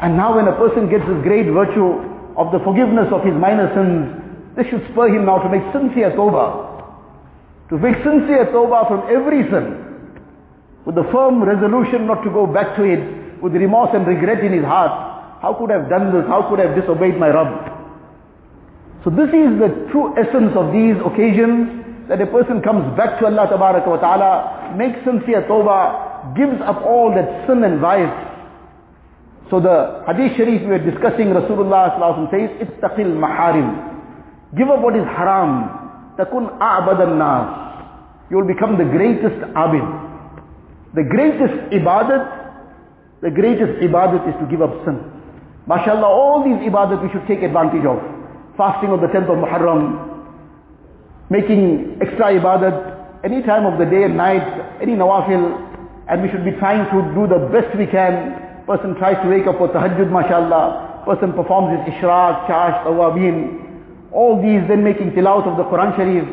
And 0.00 0.16
now 0.16 0.34
when 0.34 0.48
a 0.48 0.56
person 0.58 0.90
gets 0.90 1.06
this 1.06 1.22
great 1.22 1.46
virtue 1.46 2.02
of 2.36 2.50
the 2.52 2.58
forgiveness 2.60 3.06
of 3.12 3.22
his 3.22 3.32
minor 3.32 3.70
sins, 3.70 4.56
this 4.56 4.66
should 4.66 4.82
spur 4.90 5.08
him 5.08 5.24
now 5.24 5.38
to 5.38 5.48
make 5.48 5.62
sincere 5.72 6.10
tawbah. 6.10 7.70
To 7.70 7.78
make 7.78 7.96
sincere 8.02 8.50
tawbah 8.50 8.88
from 8.88 9.06
every 9.08 9.46
sin. 9.48 9.86
With 10.84 10.96
the 10.96 11.06
firm 11.12 11.42
resolution 11.42 12.06
not 12.06 12.22
to 12.24 12.30
go 12.30 12.46
back 12.46 12.74
to 12.76 12.82
it, 12.82 13.40
with 13.40 13.54
remorse 13.54 13.90
and 13.94 14.06
regret 14.06 14.42
in 14.42 14.52
his 14.52 14.64
heart. 14.64 14.90
How 15.40 15.54
could 15.54 15.70
I 15.70 15.78
have 15.80 15.88
done 15.88 16.12
this? 16.12 16.26
How 16.26 16.48
could 16.48 16.58
I 16.58 16.66
have 16.66 16.74
disobeyed 16.74 17.18
my 17.18 17.28
Rabb? 17.28 17.72
So 19.04 19.10
this 19.10 19.28
is 19.28 19.54
the 19.62 19.86
true 19.92 20.18
essence 20.18 20.56
of 20.56 20.72
these 20.72 20.96
occasions, 21.04 22.08
that 22.08 22.20
a 22.20 22.26
person 22.26 22.62
comes 22.62 22.96
back 22.96 23.18
to 23.20 23.26
Allah 23.26 23.46
Ta'ala, 23.46 24.55
makes 24.76 24.98
sincere 25.04 25.42
tawbah, 25.48 26.36
gives 26.36 26.60
up 26.62 26.82
all 26.84 27.12
that 27.14 27.46
sin 27.48 27.64
and 27.64 27.80
vice, 27.80 28.26
so 29.50 29.60
the 29.60 30.02
hadith 30.06 30.36
sharif 30.36 30.62
we 30.62 30.74
were 30.74 30.82
discussing, 30.82 31.30
Rasulullah 31.30 31.94
says, 32.30 32.50
ittaqil 32.66 33.14
maharim. 33.14 33.94
Give 34.56 34.68
up 34.68 34.82
what 34.82 34.96
is 34.96 35.06
haram. 35.06 35.70
Takun 36.18 36.58
a'bad 36.58 36.98
nas 37.14 38.26
You 38.30 38.38
will 38.38 38.46
become 38.46 38.76
the 38.76 38.84
greatest 38.84 39.38
abid. 39.54 39.86
The 40.94 41.04
greatest 41.04 41.70
ibadat, 41.70 43.22
the 43.22 43.30
greatest 43.30 43.78
ibadat 43.86 44.26
is 44.28 44.34
to 44.40 44.46
give 44.50 44.62
up 44.62 44.84
sin. 44.84 44.98
MashaAllah, 45.68 46.02
all 46.02 46.42
these 46.42 46.68
ibadat 46.68 47.02
we 47.02 47.08
should 47.12 47.26
take 47.28 47.42
advantage 47.42 47.86
of. 47.86 48.02
Fasting 48.56 48.90
on 48.90 49.00
the 49.00 49.08
10th 49.08 49.30
of 49.30 49.38
Muharram, 49.38 50.26
making 51.30 51.98
extra 52.00 52.32
ibadat 52.34 52.95
any 53.26 53.42
time 53.42 53.66
of 53.66 53.76
the 53.76 53.84
day 53.84 54.04
and 54.04 54.16
night, 54.16 54.46
any 54.80 54.92
nawafil, 54.92 55.42
and 56.08 56.22
we 56.22 56.30
should 56.30 56.44
be 56.44 56.52
trying 56.62 56.86
to 56.94 56.98
do 57.12 57.26
the 57.26 57.50
best 57.50 57.76
we 57.76 57.86
can. 57.86 58.62
Person 58.66 58.94
tries 58.94 59.18
to 59.24 59.28
wake 59.28 59.48
up 59.48 59.58
for 59.58 59.68
tahajjud, 59.68 60.10
mashallah. 60.10 61.02
Person 61.04 61.32
performs 61.32 61.74
his 61.74 61.94
ishraq, 61.94 62.46
chasht, 62.46 62.86
awwabin. 62.86 63.66
All 64.12 64.40
these 64.40 64.62
then 64.68 64.84
making 64.84 65.10
tilawat 65.10 65.50
of 65.50 65.56
the 65.56 65.64
Quran 65.64 65.96
Sharif, 65.96 66.26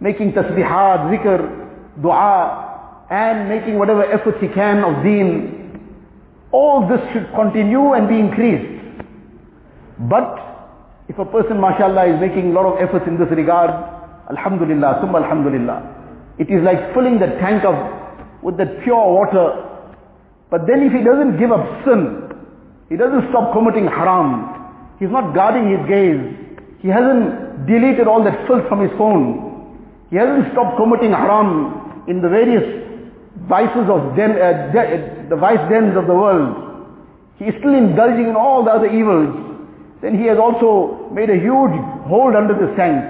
making 0.00 0.32
tasbihat, 0.32 1.14
zikr, 1.14 2.02
dua, 2.02 3.06
and 3.08 3.48
making 3.48 3.78
whatever 3.78 4.04
efforts 4.04 4.38
he 4.40 4.48
can 4.48 4.82
of 4.82 5.04
deen. 5.04 5.80
All 6.50 6.88
this 6.88 7.00
should 7.12 7.30
continue 7.34 7.92
and 7.92 8.08
be 8.08 8.18
increased. 8.18 8.82
But 10.10 10.42
if 11.08 11.18
a 11.18 11.24
person, 11.24 11.60
mashallah, 11.60 12.14
is 12.14 12.20
making 12.20 12.50
a 12.50 12.52
lot 12.52 12.66
of 12.66 12.82
efforts 12.82 13.06
in 13.06 13.16
this 13.16 13.30
regard, 13.30 13.70
alhamdulillah, 14.28 14.98
summa 15.00 15.18
alhamdulillah. 15.22 15.95
It 16.38 16.50
is 16.50 16.62
like 16.62 16.94
filling 16.94 17.18
the 17.18 17.26
tank 17.40 17.64
up 17.64 18.42
with 18.42 18.56
that 18.58 18.82
pure 18.84 18.96
water. 18.96 19.66
But 20.50 20.66
then 20.66 20.82
if 20.82 20.92
he 20.92 21.02
doesn't 21.02 21.38
give 21.38 21.50
up 21.50 21.64
sin, 21.84 22.26
he 22.88 22.96
doesn't 22.96 23.30
stop 23.30 23.52
committing 23.52 23.86
haram, 23.86 24.94
he's 25.00 25.10
not 25.10 25.34
guarding 25.34 25.74
his 25.74 25.82
gaze, 25.88 26.22
he 26.78 26.88
hasn't 26.88 27.66
deleted 27.66 28.06
all 28.06 28.22
that 28.22 28.46
filth 28.46 28.68
from 28.68 28.80
his 28.80 28.92
phone, 28.96 29.82
he 30.10 30.16
hasn't 30.16 30.52
stopped 30.52 30.76
committing 30.76 31.10
haram 31.10 32.04
in 32.06 32.22
the 32.22 32.28
various 32.28 32.62
vices 33.50 33.90
of 33.90 34.14
den, 34.14 34.38
uh, 34.38 34.70
de, 34.70 35.26
the 35.28 35.34
vice 35.34 35.58
dens 35.68 35.96
of 35.98 36.06
the 36.06 36.14
world, 36.14 36.54
he 37.38 37.46
is 37.46 37.54
still 37.58 37.74
indulging 37.74 38.28
in 38.28 38.36
all 38.36 38.62
the 38.62 38.70
other 38.70 38.86
evils, 38.86 39.34
then 40.00 40.16
he 40.16 40.26
has 40.26 40.38
also 40.38 41.10
made 41.10 41.28
a 41.28 41.36
huge 41.36 41.74
hole 42.06 42.32
under 42.36 42.54
this 42.54 42.70
tank. 42.76 43.02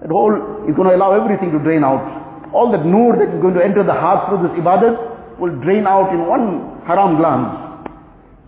That 0.00 0.10
hole 0.10 0.62
is 0.68 0.76
going 0.76 0.88
to 0.88 0.94
allow 0.94 1.10
everything 1.12 1.50
to 1.50 1.58
drain 1.58 1.82
out. 1.82 2.06
All 2.52 2.72
that 2.72 2.84
nur 2.84 3.16
that 3.16 3.34
is 3.34 3.40
going 3.42 3.54
to 3.54 3.64
enter 3.64 3.82
the 3.84 3.92
heart 3.92 4.28
through 4.28 4.48
this 4.48 4.56
ibadat 4.58 5.38
will 5.38 5.54
drain 5.60 5.86
out 5.86 6.12
in 6.12 6.26
one 6.26 6.80
haram 6.86 7.16
glance. 7.16 7.68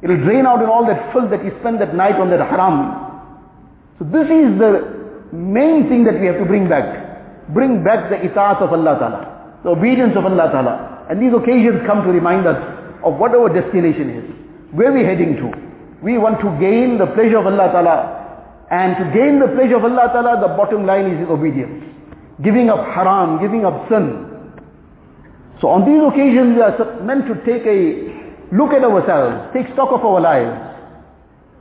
It 0.02 0.08
will 0.08 0.22
drain 0.24 0.46
out 0.46 0.62
in 0.62 0.68
all 0.68 0.86
that 0.86 1.12
filth 1.12 1.30
that 1.30 1.44
he 1.44 1.50
spent 1.60 1.78
that 1.80 1.94
night 1.94 2.16
on 2.16 2.30
that 2.30 2.40
haram. 2.40 2.96
So 3.98 4.04
this 4.08 4.24
is 4.32 4.56
the 4.56 5.00
main 5.32 5.88
thing 5.88 6.04
that 6.04 6.18
we 6.18 6.26
have 6.26 6.38
to 6.38 6.44
bring 6.44 6.68
back. 6.68 7.52
Bring 7.52 7.84
back 7.84 8.08
the 8.08 8.16
itaat 8.16 8.62
of 8.62 8.72
Allah 8.72 8.96
Ta'ala. 8.98 9.60
The 9.62 9.70
obedience 9.70 10.16
of 10.16 10.24
Allah 10.24 10.48
Ta'ala. 10.50 11.06
And 11.10 11.20
these 11.20 11.34
occasions 11.34 11.84
come 11.86 12.02
to 12.04 12.10
remind 12.10 12.46
us 12.46 12.56
of 13.04 13.20
what 13.20 13.34
our 13.34 13.52
destination 13.52 14.08
is. 14.08 14.24
Where 14.72 14.92
we're 14.92 15.04
heading 15.04 15.36
to. 15.36 15.52
We 16.02 16.16
want 16.16 16.40
to 16.40 16.48
gain 16.58 16.96
the 16.96 17.06
pleasure 17.12 17.38
of 17.38 17.46
Allah 17.46 17.68
Ta'ala. 17.68 17.96
And 18.70 18.96
to 18.96 19.04
gain 19.12 19.38
the 19.38 19.52
pleasure 19.52 19.76
of 19.76 19.84
Allah 19.84 20.08
Ta'ala, 20.14 20.40
the 20.40 20.54
bottom 20.56 20.86
line 20.86 21.10
is 21.10 21.28
obedience. 21.28 21.84
Giving 22.42 22.70
up 22.70 22.86
haram, 22.94 23.40
giving 23.40 23.64
up 23.64 23.88
sin. 23.88 24.26
So 25.60 25.68
on 25.68 25.84
these 25.84 26.00
occasions 26.00 26.56
we 26.56 26.62
are 26.62 27.02
meant 27.02 27.28
to 27.28 27.34
take 27.44 27.66
a 27.66 28.56
look 28.56 28.72
at 28.72 28.82
ourselves, 28.82 29.52
take 29.52 29.68
stock 29.74 29.92
of 29.92 30.00
our 30.00 30.20
lives, 30.20 30.56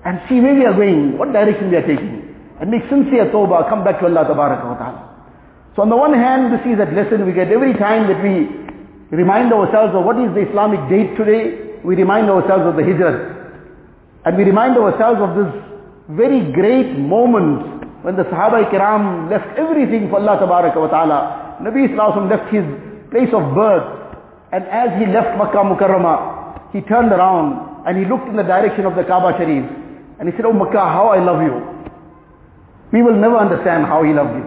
and 0.06 0.22
see 0.30 0.40
where 0.40 0.56
we 0.56 0.66
are 0.66 0.74
going, 0.74 1.18
what 1.18 1.34
direction 1.34 1.70
we 1.70 1.76
are 1.76 1.86
taking, 1.86 2.34
and 2.62 2.72
make 2.72 2.88
sincere 2.90 3.28
tawbah, 3.28 3.68
come 3.68 3.84
back 3.84 4.00
to 4.00 4.06
Allah 4.06 4.24
Ta'ala. 4.24 5.10
So 5.76 5.82
on 5.84 5.90
the 5.90 5.98
one 5.98 6.14
hand, 6.14 6.54
this 6.54 6.64
is 6.66 6.78
that 6.78 6.94
lesson 6.94 7.26
we 7.26 7.34
get 7.34 7.52
every 7.52 7.74
time 7.74 8.08
that 8.08 8.24
we 8.24 8.48
remind 9.16 9.52
ourselves 9.52 9.94
of 9.96 10.06
what 10.06 10.18
is 10.20 10.34
the 10.34 10.48
Islamic 10.48 10.80
date 10.90 11.16
today, 11.18 11.80
we 11.84 11.96
remind 11.96 12.30
ourselves 12.30 12.66
of 12.66 12.76
the 12.76 12.84
Hijrah. 12.84 13.36
And 14.26 14.38
we 14.38 14.44
remind 14.44 14.78
ourselves 14.78 15.20
of 15.20 15.36
this 15.36 15.52
very 16.10 16.52
great 16.52 16.98
moment 16.98 17.79
when 18.10 18.18
the 18.18 18.24
Sahaba 18.24 18.66
Kiram 18.74 19.30
left 19.30 19.54
everything 19.54 20.10
for 20.10 20.18
Allah 20.18 20.42
Ta'ala. 20.42 21.62
Nabi 21.62 21.86
left 21.94 22.50
his 22.50 22.66
place 23.14 23.30
of 23.30 23.54
birth 23.54 23.86
and 24.52 24.66
as 24.66 24.98
he 24.98 25.06
left 25.06 25.38
Makkah 25.38 25.62
Mukarramah, 25.62 26.74
he 26.74 26.82
turned 26.90 27.12
around 27.14 27.86
and 27.86 28.02
he 28.02 28.10
looked 28.10 28.26
in 28.26 28.36
the 28.36 28.42
direction 28.42 28.88
of 28.88 28.96
the 28.96 29.04
Kaaba 29.04 29.38
Sharif 29.38 29.62
and 30.18 30.28
he 30.28 30.34
said, 30.36 30.46
Oh 30.50 30.54
Makkah, 30.54 30.90
how 30.90 31.10
I 31.14 31.22
love 31.22 31.46
you. 31.46 31.54
We 32.92 33.04
will 33.04 33.14
never 33.14 33.38
understand 33.38 33.86
how 33.86 34.02
he 34.02 34.10
loved 34.12 34.34
you. 34.42 34.46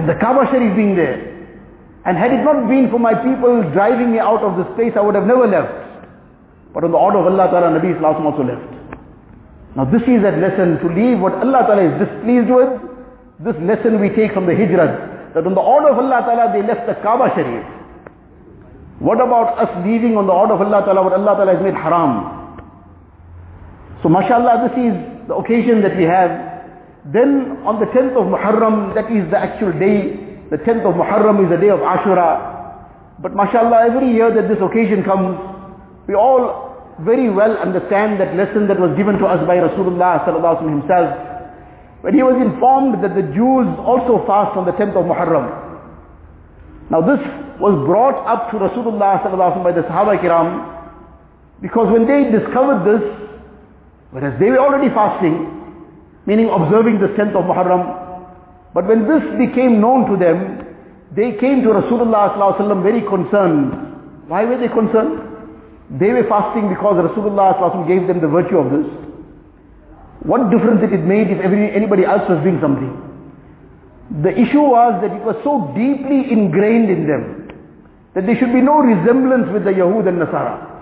And 0.00 0.08
the 0.08 0.16
Kaaba 0.16 0.48
Sharif 0.48 0.74
being 0.74 0.96
there. 0.96 1.20
And 2.06 2.16
had 2.16 2.32
it 2.32 2.40
not 2.40 2.66
been 2.66 2.88
for 2.88 2.98
my 2.98 3.12
people 3.12 3.60
driving 3.76 4.10
me 4.10 4.20
out 4.20 4.40
of 4.40 4.56
this 4.56 4.72
place, 4.74 4.96
I 4.96 5.02
would 5.04 5.16
have 5.16 5.26
never 5.26 5.46
left. 5.46 5.68
But 6.72 6.82
on 6.84 6.92
the 6.92 6.96
order 6.96 7.18
of 7.18 7.26
Allah 7.28 7.52
Ta'ala, 7.52 7.76
Nabi 7.76 7.92
Islam 7.92 8.24
also 8.24 8.40
left. 8.40 8.71
Now 9.76 9.84
this 9.86 10.02
is 10.02 10.20
that 10.22 10.36
lesson 10.36 10.78
to 10.84 10.88
leave 10.92 11.18
what 11.18 11.32
Allah 11.40 11.64
Ta'ala 11.64 11.84
is 11.88 11.94
displeased 11.96 12.52
with. 12.52 12.72
This 13.40 13.56
lesson 13.64 14.00
we 14.00 14.10
take 14.10 14.32
from 14.32 14.46
the 14.46 14.54
Hijrah. 14.54 15.32
That 15.34 15.46
on 15.46 15.54
the 15.54 15.64
order 15.64 15.88
of 15.88 15.98
Allah 15.98 16.20
Ta'ala, 16.28 16.52
they 16.52 16.60
left 16.60 16.86
the 16.86 16.94
Kaaba 17.00 17.32
Sharif. 17.34 17.64
What 19.00 19.18
about 19.18 19.58
us 19.58 19.72
leaving 19.84 20.16
on 20.16 20.26
the 20.26 20.32
order 20.32 20.54
of 20.54 20.60
Allah 20.60 20.84
Ta'ala 20.84 21.02
what 21.02 21.12
Allah 21.16 21.34
Ta'ala 21.40 21.54
has 21.56 21.62
made 21.64 21.74
haram? 21.74 22.42
So 24.02 24.08
mashallah, 24.08 24.68
this 24.68 24.76
is 24.78 24.94
the 25.26 25.34
occasion 25.34 25.80
that 25.82 25.96
we 25.96 26.04
have. 26.04 26.30
Then 27.10 27.62
on 27.64 27.80
the 27.80 27.86
10th 27.86 28.14
of 28.14 28.28
Muharram, 28.30 28.94
that 28.94 29.10
is 29.10 29.24
the 29.30 29.38
actual 29.38 29.72
day. 29.72 30.14
The 30.50 30.58
10th 30.58 30.84
of 30.84 30.94
Muharram 30.94 31.42
is 31.42 31.50
the 31.50 31.56
day 31.56 31.70
of 31.70 31.80
Ashura. 31.80 32.52
But 33.22 33.34
mashallah, 33.34 33.88
every 33.90 34.12
year 34.12 34.34
that 34.34 34.48
this 34.48 34.58
occasion 34.60 35.02
comes, 35.02 35.38
we 36.06 36.14
all 36.14 36.71
very 37.00 37.30
well 37.30 37.56
understand 37.56 38.20
that 38.20 38.36
lesson 38.36 38.68
that 38.68 38.78
was 38.78 38.96
given 38.96 39.18
to 39.18 39.26
us 39.26 39.40
by 39.46 39.56
Rasulullah 39.56 40.20
himself. 40.60 41.32
When 42.02 42.14
he 42.14 42.22
was 42.22 42.36
informed 42.36 43.02
that 43.02 43.14
the 43.14 43.22
Jews 43.32 43.66
also 43.80 44.26
fast 44.26 44.56
on 44.56 44.66
the 44.66 44.72
10th 44.72 44.98
of 44.98 45.06
Muharram. 45.08 45.48
Now 46.90 47.00
this 47.00 47.22
was 47.58 47.78
brought 47.86 48.26
up 48.26 48.50
to 48.50 48.58
Rasulullah 48.58 49.22
by 49.64 49.72
the 49.72 49.82
Sahaba 49.82 50.20
Kiram 50.20 50.68
because 51.62 51.88
when 51.90 52.06
they 52.06 52.28
discovered 52.28 52.84
this, 52.84 53.02
whereas 54.10 54.38
they 54.38 54.50
were 54.50 54.58
already 54.58 54.92
fasting, 54.92 55.48
meaning 56.26 56.50
observing 56.50 57.00
the 57.00 57.08
10th 57.16 57.38
of 57.38 57.46
Muharram, 57.46 58.02
but 58.74 58.86
when 58.86 59.06
this 59.06 59.22
became 59.38 59.80
known 59.80 60.10
to 60.10 60.16
them, 60.16 60.66
they 61.14 61.38
came 61.38 61.62
to 61.62 61.68
Rasulullah 61.68 62.82
very 62.82 63.02
concerned. 63.02 64.28
Why 64.28 64.44
were 64.44 64.58
they 64.58 64.68
concerned? 64.68 65.31
They 65.98 66.08
were 66.08 66.24
fasting 66.24 66.68
because 66.68 66.96
Rasulullah 67.04 67.52
gave 67.86 68.06
them 68.06 68.20
the 68.20 68.28
virtue 68.28 68.56
of 68.56 68.72
this. 68.72 68.88
What 70.24 70.50
difference 70.50 70.80
did 70.80 70.92
it 70.92 71.04
make 71.04 71.28
if 71.28 71.40
every, 71.40 71.70
anybody 71.74 72.04
else 72.04 72.22
was 72.28 72.42
doing 72.42 72.60
something? 72.62 72.88
The 74.22 74.30
issue 74.32 74.62
was 74.62 75.02
that 75.02 75.12
it 75.12 75.24
was 75.24 75.36
so 75.44 75.72
deeply 75.76 76.30
ingrained 76.30 76.88
in 76.88 77.06
them 77.06 77.48
that 78.14 78.26
there 78.26 78.36
should 78.38 78.52
be 78.52 78.60
no 78.60 78.78
resemblance 78.80 79.48
with 79.52 79.64
the 79.64 79.72
Yahud 79.72 80.08
and 80.08 80.20
Nasara. 80.20 80.72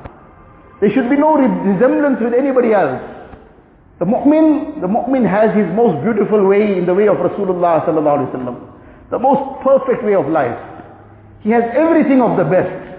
There 0.81 0.91
should 0.91 1.09
be 1.09 1.17
no 1.17 1.37
resemblance 1.37 2.19
with 2.21 2.35
anybody 2.35 2.73
else. 2.73 3.01
The 3.99 4.07
mu'min, 4.07 4.81
the 4.81 4.89
mu'min 4.89 5.29
has 5.29 5.55
his 5.55 5.67
most 5.75 6.03
beautiful 6.03 6.47
way 6.47 6.79
in 6.79 6.87
the 6.87 6.95
way 6.95 7.07
of 7.07 7.17
Rasulullah 7.17 7.85
sallallahu 7.85 8.17
alaihi 8.19 8.33
wasallam. 8.33 8.57
The 9.11 9.19
most 9.19 9.63
perfect 9.63 10.05
way 10.05 10.15
of 10.15 10.27
life. 10.29 10.59
He 11.43 11.51
has 11.51 11.65
everything 11.75 12.21
of 12.21 12.37
the 12.37 12.45
best 12.45 12.90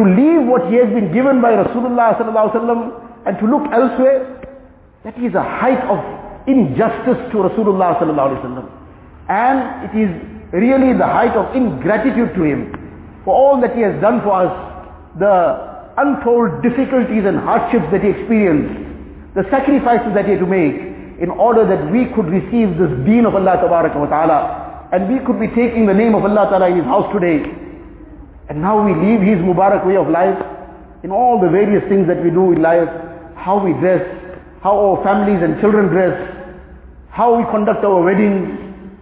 to 0.00 0.08
leave 0.16 0.48
what 0.48 0.72
he 0.72 0.76
has 0.80 0.88
been 0.88 1.12
given 1.12 1.40
by 1.44 1.52
Rasulullah 1.52 2.16
sallallahu 2.16 3.26
and 3.26 3.38
to 3.38 3.44
look 3.46 3.68
elsewhere, 3.70 4.24
that 5.04 5.16
is 5.20 5.34
a 5.34 5.42
height 5.42 5.80
of 5.92 6.00
injustice 6.48 7.20
to 7.32 7.44
Rasulullah 7.44 8.00
sallallahu 8.00 8.64
And 9.28 9.84
it 9.84 9.94
is 10.00 10.10
really 10.52 10.96
the 10.96 11.04
height 11.06 11.36
of 11.36 11.54
ingratitude 11.54 12.34
to 12.34 12.42
him 12.42 12.72
for 13.24 13.34
all 13.34 13.60
that 13.60 13.76
he 13.76 13.82
has 13.82 14.00
done 14.00 14.22
for 14.22 14.32
us, 14.40 14.52
the 15.18 15.68
untold 16.00 16.62
difficulties 16.62 17.28
and 17.28 17.36
hardships 17.38 17.84
that 17.92 18.00
he 18.00 18.08
experienced, 18.08 18.72
the 19.34 19.44
sacrifices 19.50 20.14
that 20.14 20.24
he 20.24 20.32
had 20.32 20.40
to 20.40 20.46
make 20.48 20.80
in 21.20 21.28
order 21.28 21.68
that 21.68 21.92
we 21.92 22.06
could 22.16 22.32
receive 22.32 22.80
this 22.80 22.88
deen 23.04 23.26
of 23.26 23.34
Allah 23.34 23.60
Ta'ala 23.60 24.88
and 24.92 25.12
we 25.12 25.20
could 25.26 25.38
be 25.38 25.48
taking 25.48 25.84
the 25.84 25.92
name 25.92 26.14
of 26.14 26.24
Allah 26.24 26.48
Ta'ala 26.48 26.68
in 26.70 26.76
his 26.80 26.88
house 26.88 27.12
today 27.12 27.44
and 28.50 28.60
now 28.60 28.82
we 28.82 28.90
leave 28.98 29.22
his 29.22 29.38
Mubarak 29.38 29.86
way 29.86 29.94
of 29.96 30.10
life 30.10 30.34
in 31.04 31.12
all 31.12 31.40
the 31.40 31.48
various 31.48 31.86
things 31.88 32.08
that 32.08 32.18
we 32.18 32.30
do 32.30 32.50
in 32.50 32.60
life, 32.60 32.90
how 33.36 33.62
we 33.62 33.72
dress, 33.78 34.02
how 34.60 34.74
our 34.74 35.04
families 35.04 35.38
and 35.40 35.60
children 35.60 35.86
dress, 35.86 36.18
how 37.10 37.38
we 37.38 37.44
conduct 37.54 37.84
our 37.84 38.02
weddings, 38.02 38.50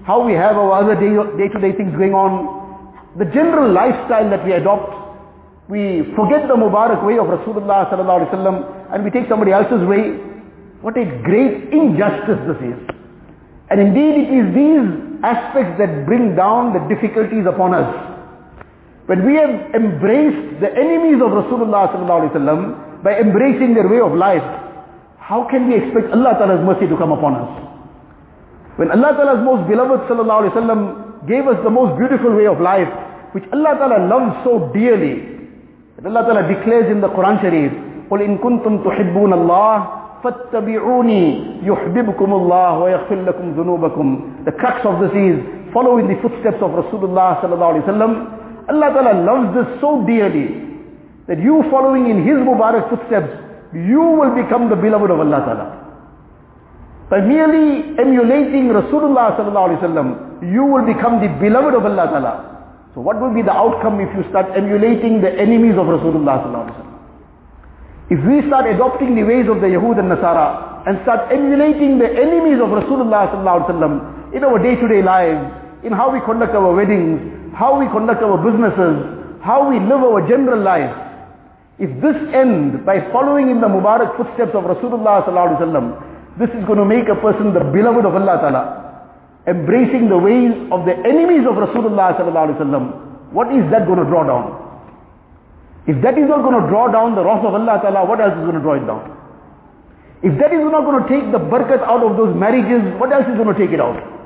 how 0.05 0.21
we 0.21 0.35
have 0.35 0.57
our 0.57 0.85
other 0.85 0.95
day-to-day 1.01 1.73
things 1.81 1.97
going 1.97 2.13
on, 2.13 2.93
the 3.17 3.25
general 3.33 3.73
lifestyle 3.73 4.29
that 4.29 4.45
we 4.45 4.53
adopt, 4.53 4.93
we 5.69 6.05
forget 6.13 6.45
the 6.45 6.55
Mubarak 6.55 7.01
way 7.05 7.17
of 7.17 7.33
Rasulullah 7.33 7.89
sallallahu 7.89 8.29
alaihi 8.29 8.33
wasallam 8.37 8.93
and 8.93 9.03
we 9.03 9.11
take 9.11 9.29
somebody 9.29 9.53
else's 9.53 9.81
way. 9.89 10.13
What 10.85 10.97
a 10.97 11.05
great 11.25 11.73
injustice 11.73 12.41
this 12.45 12.61
is. 12.69 12.81
And 13.71 13.81
indeed 13.81 14.25
it 14.25 14.29
is 14.29 14.45
these 14.53 14.89
aspects 15.25 15.81
that 15.81 16.05
bring 16.05 16.37
down 16.37 16.77
the 16.77 16.85
difficulties 16.95 17.45
upon 17.49 17.73
us. 17.73 18.18
When 19.08 19.26
we 19.28 19.36
have 19.36 19.76
embraced 19.76 20.62
the 20.64 20.72
enemies 20.72 21.20
of 21.20 21.36
Rasulullah 21.36 21.92
sallallahu 21.92 23.04
by 23.04 23.20
embracing 23.20 23.74
their 23.76 23.88
way 23.88 24.00
of 24.00 24.16
life, 24.16 24.44
how 25.20 25.48
can 25.52 25.68
we 25.68 25.76
expect 25.76 26.12
Allah 26.16 26.36
Ta'ala's 26.40 26.64
mercy 26.64 26.88
to 26.88 26.96
come 26.96 27.12
upon 27.12 27.36
us? 27.36 27.52
When 28.80 28.92
Allah 28.92 29.12
Ta'ala's 29.16 29.44
most 29.44 29.68
beloved 29.68 30.08
sallallahu 30.08 30.40
alayhi 30.48 30.56
wasallam 30.56 30.82
gave 31.28 31.48
us 31.48 31.60
the 31.64 31.70
most 31.70 32.00
beautiful 32.00 32.32
way 32.36 32.48
of 32.48 32.60
life, 32.60 32.88
which 33.36 33.44
Allah 33.52 33.76
Ta'ala 33.76 34.08
loves 34.08 34.44
so 34.48 34.72
dearly, 34.72 35.20
that 36.00 36.08
Allah 36.08 36.24
Ta'ala 36.24 36.44
declares 36.48 36.92
in 36.92 37.02
the 37.02 37.10
Quran 37.12 37.40
Sharif, 37.44 37.72
قُلْ 38.12 38.20
إِن 38.24 38.40
كُنْتُمْ 38.40 38.84
تُحِبُّونَ 38.84 39.32
اللَّهِ 39.34 39.76
فَاتَّبِعُونِي 40.24 41.24
يُحْبِبْكُمُ 41.68 42.30
اللَّهُ 42.40 42.72
وَيَغْفِرْ 42.84 43.20
لَكُمْ 43.28 43.46
ذُنُوبَكُمْ 43.60 44.46
The 44.46 44.52
crux 44.52 44.80
of 44.86 45.00
this 45.04 45.12
is, 45.12 45.40
follow 45.74 45.98
in 45.98 46.08
the 46.08 46.16
footsteps 46.22 46.60
of 46.64 46.72
Rasulullah 46.72 47.42
sallallahu 47.44 47.80
alayhi 47.80 47.86
wasallam. 47.88 48.37
Allah 48.69 48.89
Ta'ala 48.93 49.15
loves 49.25 49.55
this 49.57 49.81
so 49.81 50.05
dearly, 50.05 50.61
that 51.27 51.39
you 51.41 51.65
following 51.71 52.09
in 52.11 52.25
His 52.25 52.37
Mubarak 52.37 52.89
footsteps, 52.89 53.33
you 53.73 54.01
will 54.01 54.35
become 54.35 54.69
the 54.69 54.77
beloved 54.77 55.11
of 55.11 55.21
Allah 55.21 55.41
Ta'ala. 55.45 55.67
By 57.09 57.21
merely 57.21 57.97
emulating 57.97 58.69
Rasulullah 58.69 59.37
sallallahu 59.37 59.69
alaihi 59.69 59.81
wasallam, 59.81 60.53
you 60.53 60.65
will 60.65 60.85
become 60.85 61.21
the 61.21 61.29
beloved 61.41 61.75
of 61.75 61.85
Allah 61.85 62.07
Ta'ala. 62.13 62.35
So 62.95 63.01
what 63.01 63.21
will 63.21 63.33
be 63.33 63.43
the 63.43 63.53
outcome 63.53 64.01
if 64.01 64.09
you 64.17 64.29
start 64.29 64.53
emulating 64.57 65.21
the 65.21 65.33
enemies 65.33 65.77
of 65.77 65.89
Rasulullah 65.89 66.45
sallallahu 66.45 66.69
alaihi 66.69 66.77
wasallam? 66.77 66.89
If 68.11 68.21
we 68.25 68.41
start 68.49 68.69
adopting 68.69 69.15
the 69.17 69.25
ways 69.25 69.49
of 69.49 69.61
the 69.61 69.69
Yahud 69.69 70.01
and 70.01 70.09
Nasara 70.09 70.89
and 70.89 71.01
start 71.05 71.33
emulating 71.33 71.99
the 71.99 72.09
enemies 72.09 72.61
of 72.61 72.73
Rasulullah 72.73 73.33
sallallahu 73.33 73.57
alaihi 73.57 73.69
wasallam 73.69 74.35
in 74.35 74.45
our 74.45 74.59
day-to-day 74.59 75.03
lives, 75.03 75.45
in 75.85 75.93
how 75.93 76.13
we 76.13 76.21
conduct 76.21 76.55
our 76.57 76.75
weddings, 76.75 77.21
how 77.59 77.75
we 77.75 77.91
conduct 77.91 78.23
our 78.23 78.39
businesses, 78.39 78.95
how 79.43 79.67
we 79.67 79.83
live 79.83 79.99
our 79.99 80.23
general 80.31 80.63
life, 80.63 80.95
if 81.83 81.91
this 81.99 82.15
end 82.31 82.87
by 82.87 83.03
following 83.11 83.51
in 83.51 83.61
the 83.61 83.67
Mubarak 83.67 84.15
footsteps 84.15 84.55
of 84.55 84.63
Rasulullah 84.63 85.27
sallallahu 85.27 85.59
alaihi 85.59 85.63
wasallam, 85.67 85.87
this 86.39 86.51
is 86.55 86.63
going 86.71 86.79
to 86.79 86.87
make 86.87 87.11
a 87.11 87.19
person 87.19 87.51
the 87.51 87.67
beloved 87.75 88.07
of 88.07 88.15
Allah 88.15 88.39
Ta'ala, 88.39 88.63
embracing 89.51 90.07
the 90.07 90.19
ways 90.19 90.55
of 90.71 90.87
the 90.87 90.95
enemies 91.03 91.43
of 91.51 91.59
Rasulullah 91.59 92.15
sallallahu 92.15 92.47
alaihi 92.47 92.59
wasallam. 92.63 92.85
What 93.35 93.51
is 93.51 93.67
that 93.75 93.91
going 93.91 93.99
to 93.99 94.07
draw 94.07 94.23
down? 94.23 94.55
If 95.91 95.99
that 96.07 96.15
is 96.15 96.31
not 96.31 96.47
going 96.47 96.63
to 96.63 96.67
draw 96.71 96.87
down 96.95 97.19
the 97.19 97.27
wrath 97.27 97.43
of 97.43 97.59
Allah 97.59 97.83
Ta'ala, 97.83 98.07
what 98.07 98.23
else 98.23 98.39
is 98.39 98.45
going 98.47 98.55
to 98.55 98.63
draw 98.63 98.79
it 98.79 98.87
down? 98.87 99.03
If 100.23 100.39
that 100.39 100.55
is 100.55 100.63
not 100.63 100.87
going 100.87 101.03
to 101.03 101.09
take 101.11 101.27
the 101.35 101.43
barakat 101.43 101.83
out 101.83 102.07
of 102.07 102.15
those 102.15 102.39
marriages, 102.39 102.87
what 103.03 103.11
else 103.11 103.27
is 103.27 103.35
going 103.35 103.51
to 103.51 103.59
take 103.59 103.75
it 103.75 103.83
out? 103.83 104.18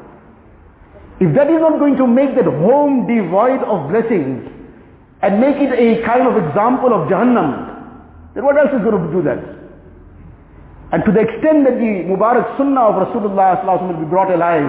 If 1.23 1.31
that 1.39 1.47
is 1.47 1.61
not 1.63 1.79
going 1.79 1.95
to 2.03 2.07
make 2.07 2.35
that 2.35 2.51
home 2.51 3.07
devoid 3.07 3.63
of 3.63 3.91
blessings, 3.95 4.43
and 5.23 5.39
make 5.39 5.55
it 5.63 5.71
a 5.71 6.03
kind 6.03 6.27
of 6.27 6.35
example 6.35 6.91
of 6.91 7.07
Jahannam, 7.07 8.35
then 8.35 8.43
what 8.45 8.59
else 8.59 8.75
is 8.75 8.83
going 8.83 8.99
to 8.99 9.13
do 9.15 9.23
that? 9.23 9.39
And 10.91 11.05
to 11.07 11.13
the 11.15 11.23
extent 11.23 11.63
that 11.63 11.79
the 11.79 12.11
Mubarak 12.11 12.59
Sunnah 12.59 12.91
of 12.91 12.95
Rasulullah 13.07 13.63
will 13.63 14.03
be 14.03 14.11
brought 14.11 14.35
alive, 14.35 14.67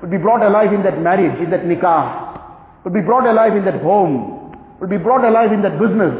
will 0.00 0.08
be 0.08 0.16
brought 0.16 0.46
alive 0.46 0.72
in 0.72 0.84
that 0.84 1.02
marriage, 1.02 1.42
in 1.42 1.50
that 1.50 1.66
nikah, 1.66 2.84
will 2.84 2.92
be 2.92 3.02
brought 3.02 3.26
alive 3.26 3.56
in 3.56 3.64
that 3.64 3.82
home, 3.82 4.54
will 4.80 4.86
be 4.86 4.98
brought 4.98 5.24
alive 5.24 5.50
in 5.50 5.60
that 5.62 5.74
business, 5.80 6.14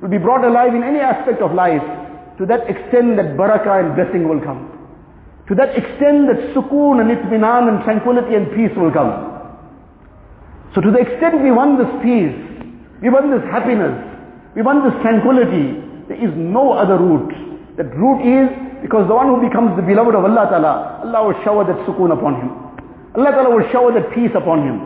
will 0.00 0.14
be 0.14 0.18
brought 0.18 0.44
alive 0.44 0.74
in 0.74 0.84
any 0.84 1.00
aspect 1.00 1.42
of 1.42 1.52
life, 1.52 1.82
to 2.38 2.46
that 2.46 2.70
extent 2.70 3.18
that 3.18 3.34
barakah 3.34 3.82
and 3.82 3.96
blessing 3.98 4.28
will 4.28 4.40
come. 4.40 4.70
To 5.48 5.54
that 5.56 5.76
extent 5.76 6.30
that 6.30 6.54
sukoon 6.54 7.02
and 7.02 7.10
itminan 7.10 7.68
and 7.68 7.84
tranquility 7.84 8.34
and 8.34 8.48
peace 8.54 8.72
will 8.78 8.92
come. 8.92 9.23
So 10.74 10.80
to 10.82 10.90
the 10.90 10.98
extent 10.98 11.38
we 11.40 11.54
want 11.54 11.78
this 11.78 11.90
peace, 12.02 12.34
we 12.98 13.06
want 13.06 13.30
this 13.30 13.46
happiness. 13.46 13.94
We 14.58 14.62
want 14.62 14.82
this 14.82 14.94
tranquility. 15.06 15.78
There 16.10 16.18
is 16.18 16.34
no 16.34 16.74
other 16.74 16.98
route. 16.98 17.30
That 17.78 17.94
route 17.94 18.26
is 18.26 18.50
because 18.82 19.06
the 19.06 19.14
one 19.14 19.30
who 19.30 19.38
becomes 19.38 19.78
the 19.78 19.86
beloved 19.86 20.18
of 20.18 20.26
Allah 20.26 20.50
Ta'ala, 20.50 20.74
Allah 21.06 21.20
will 21.30 21.38
shower 21.46 21.62
that 21.62 21.78
sukoon 21.86 22.10
upon 22.10 22.42
him. 22.42 22.50
Allah 23.14 23.30
Ta'ala 23.30 23.54
will 23.54 23.66
shower 23.70 23.94
that 23.94 24.10
peace 24.14 24.34
upon 24.34 24.66
him. 24.66 24.76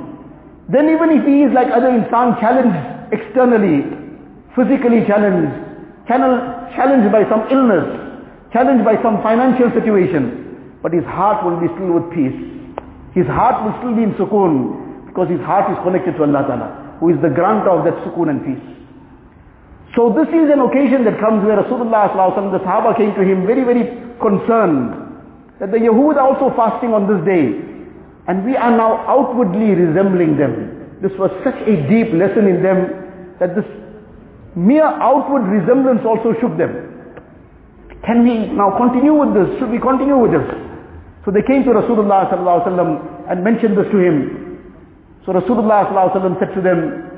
Then 0.68 0.92
even 0.92 1.08
if 1.08 1.24
he 1.24 1.48
is 1.48 1.52
like 1.56 1.72
other 1.72 1.88
insan 1.88 2.36
challenged 2.36 2.76
externally, 3.12 3.88
physically 4.52 5.08
challenged, 5.08 5.56
challenged 6.04 7.08
by 7.08 7.24
some 7.32 7.48
illness, 7.48 7.88
challenged 8.52 8.84
by 8.84 9.00
some 9.00 9.24
financial 9.24 9.72
situation, 9.72 10.76
but 10.82 10.92
his 10.92 11.04
heart 11.08 11.40
will 11.44 11.56
be 11.56 11.72
still 11.80 11.96
with 11.96 12.12
peace. 12.12 12.36
His 13.16 13.26
heart 13.26 13.64
will 13.64 13.72
still 13.80 13.96
be 13.96 14.04
in 14.04 14.12
sukoon 14.20 14.87
because 15.18 15.34
his 15.34 15.42
heart 15.42 15.66
is 15.74 15.78
connected 15.82 16.14
to 16.14 16.22
Allah 16.22 16.46
Ta'ala 16.46 16.68
who 17.02 17.10
is 17.10 17.18
the 17.22 17.30
grantor 17.30 17.78
of 17.78 17.82
that 17.82 17.94
sukoon 18.06 18.30
and 18.30 18.38
peace. 18.46 18.62
So 19.98 20.14
this 20.14 20.30
is 20.30 20.46
an 20.50 20.62
occasion 20.62 21.02
that 21.06 21.18
comes 21.18 21.42
where 21.42 21.58
Rasulullah 21.58 22.10
the 22.14 22.62
Sahaba 22.62 22.94
came 22.94 23.14
to 23.14 23.22
him 23.26 23.46
very, 23.46 23.66
very 23.66 23.86
concerned 24.22 24.94
that 25.58 25.70
the 25.70 25.78
Yahud 25.78 26.14
are 26.18 26.26
also 26.34 26.54
fasting 26.54 26.94
on 26.94 27.10
this 27.10 27.18
day 27.26 27.58
and 28.30 28.44
we 28.46 28.54
are 28.54 28.70
now 28.70 29.02
outwardly 29.10 29.74
resembling 29.74 30.36
them. 30.38 30.98
This 31.02 31.10
was 31.18 31.30
such 31.42 31.58
a 31.66 31.74
deep 31.90 32.14
lesson 32.14 32.46
in 32.46 32.62
them 32.62 33.34
that 33.42 33.54
this 33.54 33.66
mere 34.54 34.86
outward 34.86 35.46
resemblance 35.50 36.02
also 36.06 36.34
shook 36.38 36.54
them. 36.58 36.78
Can 38.06 38.22
we 38.22 38.46
now 38.54 38.74
continue 38.78 39.14
with 39.14 39.34
this? 39.34 39.58
Should 39.58 39.70
we 39.70 39.78
continue 39.78 40.18
with 40.18 40.30
this? 40.30 40.46
So 41.24 41.30
they 41.30 41.42
came 41.42 41.62
to 41.64 41.70
Rasulullah 41.74 42.30
and 43.30 43.42
mentioned 43.42 43.78
this 43.78 43.86
to 43.90 43.98
him. 43.98 44.47
So 45.26 45.32
Rasulullah 45.32 45.90
ﷺ 45.92 46.38
said 46.38 46.54
to 46.54 46.62
them 46.62 47.08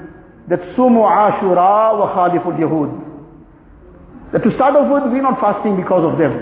that 0.49 0.59
Sumu 0.75 1.07
Ashura 1.07 1.95
wa 1.95 2.11
Khaliful 2.11 2.59
Yahud. 2.59 4.33
That 4.33 4.43
to 4.43 4.51
start 4.55 4.75
off 4.75 4.91
with, 4.91 5.13
we're 5.13 5.23
not 5.23 5.39
fasting 5.41 5.77
because 5.77 6.03
of 6.03 6.19
them. 6.19 6.35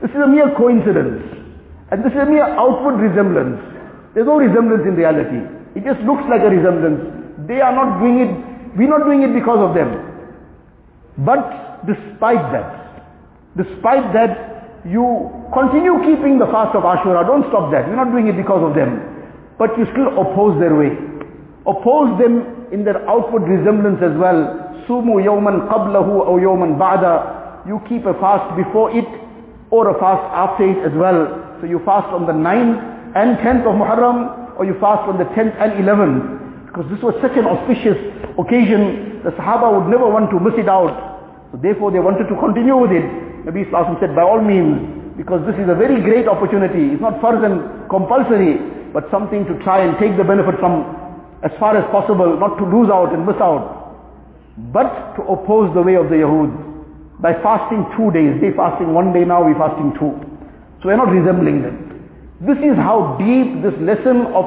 This 0.00 0.10
is 0.10 0.16
a 0.16 0.26
mere 0.26 0.54
coincidence. 0.56 1.24
And 1.90 2.04
this 2.04 2.12
is 2.12 2.20
a 2.20 2.26
mere 2.26 2.44
outward 2.44 3.00
resemblance. 3.00 3.60
There's 4.14 4.26
no 4.26 4.36
resemblance 4.36 4.84
in 4.88 4.96
reality. 4.96 5.40
It 5.76 5.84
just 5.84 6.00
looks 6.08 6.24
like 6.28 6.40
a 6.40 6.48
resemblance. 6.48 7.04
They 7.48 7.60
are 7.60 7.72
not 7.72 8.00
doing 8.00 8.24
it, 8.24 8.32
we're 8.76 8.88
not 8.88 9.04
doing 9.04 9.22
it 9.22 9.32
because 9.32 9.60
of 9.60 9.76
them. 9.76 9.92
But 11.24 11.84
despite 11.84 12.44
that, 12.52 13.04
despite 13.56 14.12
that, 14.16 14.84
you 14.88 15.04
continue 15.52 16.00
keeping 16.04 16.38
the 16.38 16.46
fast 16.48 16.76
of 16.76 16.84
Ashura. 16.84 17.26
Don't 17.26 17.44
stop 17.52 17.72
that. 17.72 17.88
We're 17.88 18.00
not 18.00 18.12
doing 18.12 18.28
it 18.28 18.36
because 18.36 18.64
of 18.64 18.72
them 18.72 19.17
but 19.58 19.76
you 19.76 19.84
still 19.92 20.14
oppose 20.14 20.58
their 20.60 20.74
way. 20.74 20.94
Oppose 21.66 22.16
them 22.22 22.68
in 22.72 22.84
their 22.84 23.02
outward 23.10 23.42
resemblance 23.42 23.98
as 24.00 24.14
well. 24.16 24.54
Sumu 24.86 25.18
yawman 25.20 25.68
qablahu 25.68 26.24
aw 26.30 26.36
yawman 26.38 26.78
ba'da. 26.78 27.66
You 27.66 27.82
keep 27.88 28.06
a 28.06 28.14
fast 28.22 28.56
before 28.56 28.94
it 28.96 29.04
or 29.70 29.90
a 29.90 29.98
fast 29.98 30.24
after 30.32 30.64
it 30.64 30.78
as 30.86 30.94
well. 30.96 31.58
So 31.60 31.66
you 31.66 31.82
fast 31.84 32.08
on 32.14 32.24
the 32.24 32.32
9th 32.32 33.16
and 33.18 33.36
10th 33.42 33.66
of 33.66 33.74
Muharram 33.74 34.56
or 34.56 34.64
you 34.64 34.78
fast 34.80 35.10
on 35.10 35.18
the 35.18 35.26
10th 35.36 35.58
and 35.60 35.84
11th. 35.84 36.70
Because 36.70 36.86
this 36.88 37.02
was 37.02 37.14
such 37.20 37.36
an 37.36 37.44
auspicious 37.44 37.98
occasion, 38.38 39.20
the 39.24 39.34
Sahaba 39.34 39.74
would 39.74 39.90
never 39.90 40.06
want 40.06 40.30
to 40.30 40.38
miss 40.38 40.54
it 40.56 40.68
out. 40.68 41.50
So 41.52 41.58
therefore 41.58 41.90
they 41.90 41.98
wanted 42.00 42.30
to 42.30 42.36
continue 42.38 42.76
with 42.76 42.92
it. 42.92 43.04
Nabi 43.44 43.66
Sallallahu 43.68 44.00
said, 44.00 44.14
by 44.14 44.22
all 44.22 44.40
means, 44.40 45.16
because 45.16 45.42
this 45.44 45.58
is 45.58 45.66
a 45.66 45.74
very 45.74 46.00
great 46.00 46.28
opportunity. 46.28 46.94
It's 46.94 47.02
not 47.02 47.18
farz 47.18 47.42
and 47.42 47.90
compulsory 47.90 48.77
but 48.92 49.08
something 49.10 49.44
to 49.46 49.54
try 49.64 49.84
and 49.84 49.98
take 49.98 50.16
the 50.16 50.24
benefit 50.24 50.58
from 50.58 50.84
as 51.42 51.52
far 51.58 51.76
as 51.76 51.84
possible, 51.90 52.38
not 52.38 52.58
to 52.58 52.64
lose 52.64 52.90
out 52.90 53.14
and 53.14 53.24
miss 53.24 53.38
out, 53.38 53.94
but 54.72 55.14
to 55.14 55.22
oppose 55.30 55.72
the 55.74 55.82
way 55.82 55.94
of 55.94 56.08
the 56.10 56.18
Yahud 56.18 57.20
by 57.22 57.32
fasting 57.42 57.86
two 57.96 58.10
days. 58.10 58.40
They 58.40 58.50
fasting 58.56 58.94
one 58.94 59.12
day 59.12 59.24
now, 59.24 59.46
we 59.46 59.54
fasting 59.54 59.94
two. 59.98 60.18
So 60.82 60.90
we're 60.90 60.98
not 60.98 61.10
resembling 61.10 61.62
them. 61.62 61.88
This 62.40 62.58
is 62.58 62.74
how 62.74 63.18
deep 63.18 63.62
this 63.62 63.74
lesson 63.82 64.30
of 64.34 64.46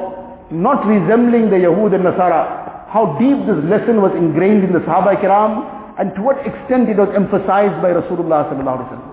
not 0.52 0.84
resembling 0.84 1.48
the 1.48 1.60
Yahud 1.64 1.96
and 1.96 2.04
Nasara, 2.04 2.88
how 2.92 3.16
deep 3.20 3.40
this 3.48 3.60
lesson 3.68 4.00
was 4.04 4.12
ingrained 4.16 4.64
in 4.64 4.72
the 4.72 4.80
Sahaba 4.84 5.16
Kiram 5.16 5.64
and 5.98 6.14
to 6.14 6.20
what 6.22 6.40
extent 6.44 6.88
it 6.88 6.96
was 6.96 7.08
emphasized 7.16 7.80
by 7.80 7.92
Rasulullah 7.92 8.48
sallallahu 8.48 8.80
alaihi 8.80 8.88
wasallam. 8.92 9.12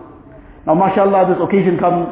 Now 0.67 0.75
mashallah 0.75 1.31
this 1.31 1.39
occasion 1.43 1.79
comes, 1.79 2.07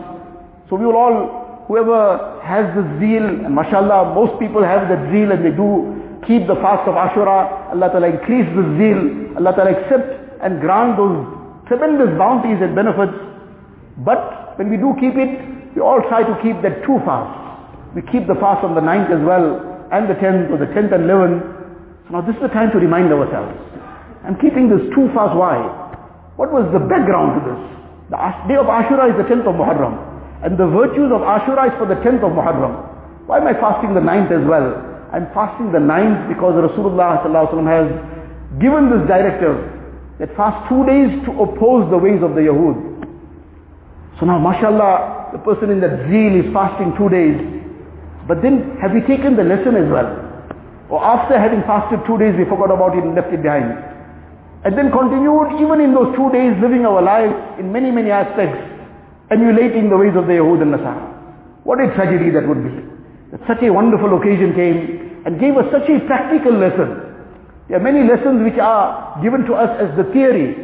so 0.70 0.76
we 0.76 0.86
will 0.86 0.96
all 0.96 1.37
whoever 1.68 2.40
has 2.44 2.66
the 2.76 2.84
zeal, 3.00 3.28
and 3.28 3.54
mashallah, 3.54 4.16
most 4.16 4.40
people 4.40 4.64
have 4.64 4.88
that 4.88 5.12
zeal 5.12 5.32
and 5.32 5.44
they 5.44 5.52
do 5.52 5.94
keep 6.26 6.48
the 6.48 6.56
fast 6.64 6.88
of 6.88 6.96
Ashura, 6.96 7.72
Allah 7.72 7.88
Ta'ala 7.92 8.08
increase 8.12 8.48
the 8.56 8.66
zeal, 8.80 9.00
Allah 9.40 9.54
Ta'ala 9.56 9.72
accept 9.76 10.44
and 10.44 10.60
grant 10.60 10.98
those 10.98 11.24
tremendous 11.68 12.12
bounties 12.18 12.60
and 12.64 12.76
benefits. 12.76 13.16
But 14.04 14.58
when 14.58 14.70
we 14.70 14.78
do 14.78 14.96
keep 15.00 15.16
it, 15.16 15.76
we 15.76 15.82
all 15.82 16.02
try 16.08 16.24
to 16.24 16.36
keep 16.42 16.60
that 16.64 16.84
two 16.88 17.00
fasts. 17.04 17.36
We 17.96 18.02
keep 18.12 18.28
the 18.28 18.36
fast 18.40 18.64
on 18.64 18.76
the 18.76 18.82
9th 18.82 19.12
as 19.12 19.24
well, 19.24 19.60
and 19.92 20.10
the 20.10 20.16
10th, 20.16 20.52
or 20.52 20.58
the 20.58 20.72
10th 20.72 20.92
and 20.92 21.04
11th. 21.08 21.44
So 22.08 22.10
now 22.16 22.22
this 22.22 22.36
is 22.36 22.42
the 22.42 22.54
time 22.56 22.72
to 22.72 22.80
remind 22.80 23.12
ourselves. 23.12 23.56
I'm 24.24 24.40
keeping 24.40 24.68
this 24.68 24.84
two 24.96 25.08
fast, 25.16 25.36
why? 25.36 25.60
What 26.36 26.52
was 26.52 26.68
the 26.72 26.80
background 26.80 27.40
to 27.40 27.42
this? 27.48 27.62
The 28.12 28.20
day 28.48 28.58
of 28.60 28.68
Ashura 28.68 29.12
is 29.12 29.18
the 29.20 29.28
10th 29.28 29.48
of 29.48 29.56
Muharram. 29.56 30.17
And 30.44 30.58
the 30.58 30.68
virtues 30.68 31.12
of 31.12 31.22
Ashura 31.22 31.72
is 31.72 31.76
for 31.78 31.88
the 31.88 31.96
10th 32.06 32.22
of 32.22 32.32
Muharram. 32.38 33.26
Why 33.26 33.38
am 33.38 33.48
I 33.48 33.54
fasting 33.54 33.94
the 33.94 34.02
9th 34.02 34.32
as 34.32 34.46
well? 34.48 34.78
I'm 35.12 35.26
fasting 35.34 35.72
the 35.72 35.80
9th 35.80 36.30
because 36.30 36.54
Rasulullah 36.56 37.24
has 37.24 37.90
given 38.60 38.90
this 38.90 39.08
directive 39.08 39.58
that 40.20 40.36
fast 40.36 40.70
two 40.70 40.86
days 40.86 41.10
to 41.26 41.32
oppose 41.42 41.90
the 41.90 41.98
ways 41.98 42.22
of 42.22 42.36
the 42.36 42.42
Yahud. 42.42 42.88
So 44.20 44.26
now, 44.26 44.40
mashallah, 44.40 45.30
the 45.32 45.40
person 45.40 45.70
in 45.70 45.80
that 45.82 46.10
zeal 46.10 46.34
is 46.34 46.52
fasting 46.54 46.94
two 46.98 47.10
days. 47.10 47.38
But 48.28 48.42
then, 48.42 48.78
have 48.82 48.92
we 48.94 49.02
taken 49.02 49.36
the 49.36 49.44
lesson 49.44 49.76
as 49.76 49.90
well? 49.90 50.10
Or 50.90 51.04
after 51.04 51.38
having 51.38 51.62
fasted 51.64 52.02
two 52.08 52.18
days, 52.18 52.34
we 52.38 52.46
forgot 52.46 52.72
about 52.72 52.98
it 52.98 53.04
and 53.04 53.14
left 53.14 53.32
it 53.34 53.44
behind. 53.44 53.78
And 54.66 54.78
then 54.78 54.92
continued 54.92 55.62
even 55.62 55.82
in 55.82 55.94
those 55.94 56.16
two 56.16 56.32
days 56.32 56.58
living 56.62 56.86
our 56.86 57.02
lives 57.02 57.34
in 57.60 57.72
many, 57.72 57.92
many 57.92 58.10
aspects, 58.10 58.58
emulating 59.32 59.90
the 59.90 59.98
ways 59.98 60.16
of 60.16 60.28
the 60.28 60.34
Yahud 60.34 60.62
and 60.62 60.74
Nasara. 60.74 61.64
What 61.64 61.82
a 61.82 61.94
tragedy 61.96 62.30
that 62.32 62.48
would 62.48 62.64
be. 62.64 62.74
That 63.32 63.42
such 63.48 63.64
a 63.64 63.72
wonderful 63.72 64.16
occasion 64.18 64.56
came 64.56 65.24
and 65.26 65.40
gave 65.40 65.58
us 65.58 65.68
such 65.72 65.90
a 65.90 66.00
practical 66.08 66.54
lesson. 66.54 67.04
There 67.68 67.76
are 67.76 67.84
many 67.84 68.08
lessons 68.08 68.44
which 68.44 68.58
are 68.58 69.20
given 69.22 69.44
to 69.46 69.54
us 69.54 69.68
as 69.84 69.92
the 69.98 70.08
theory. 70.16 70.56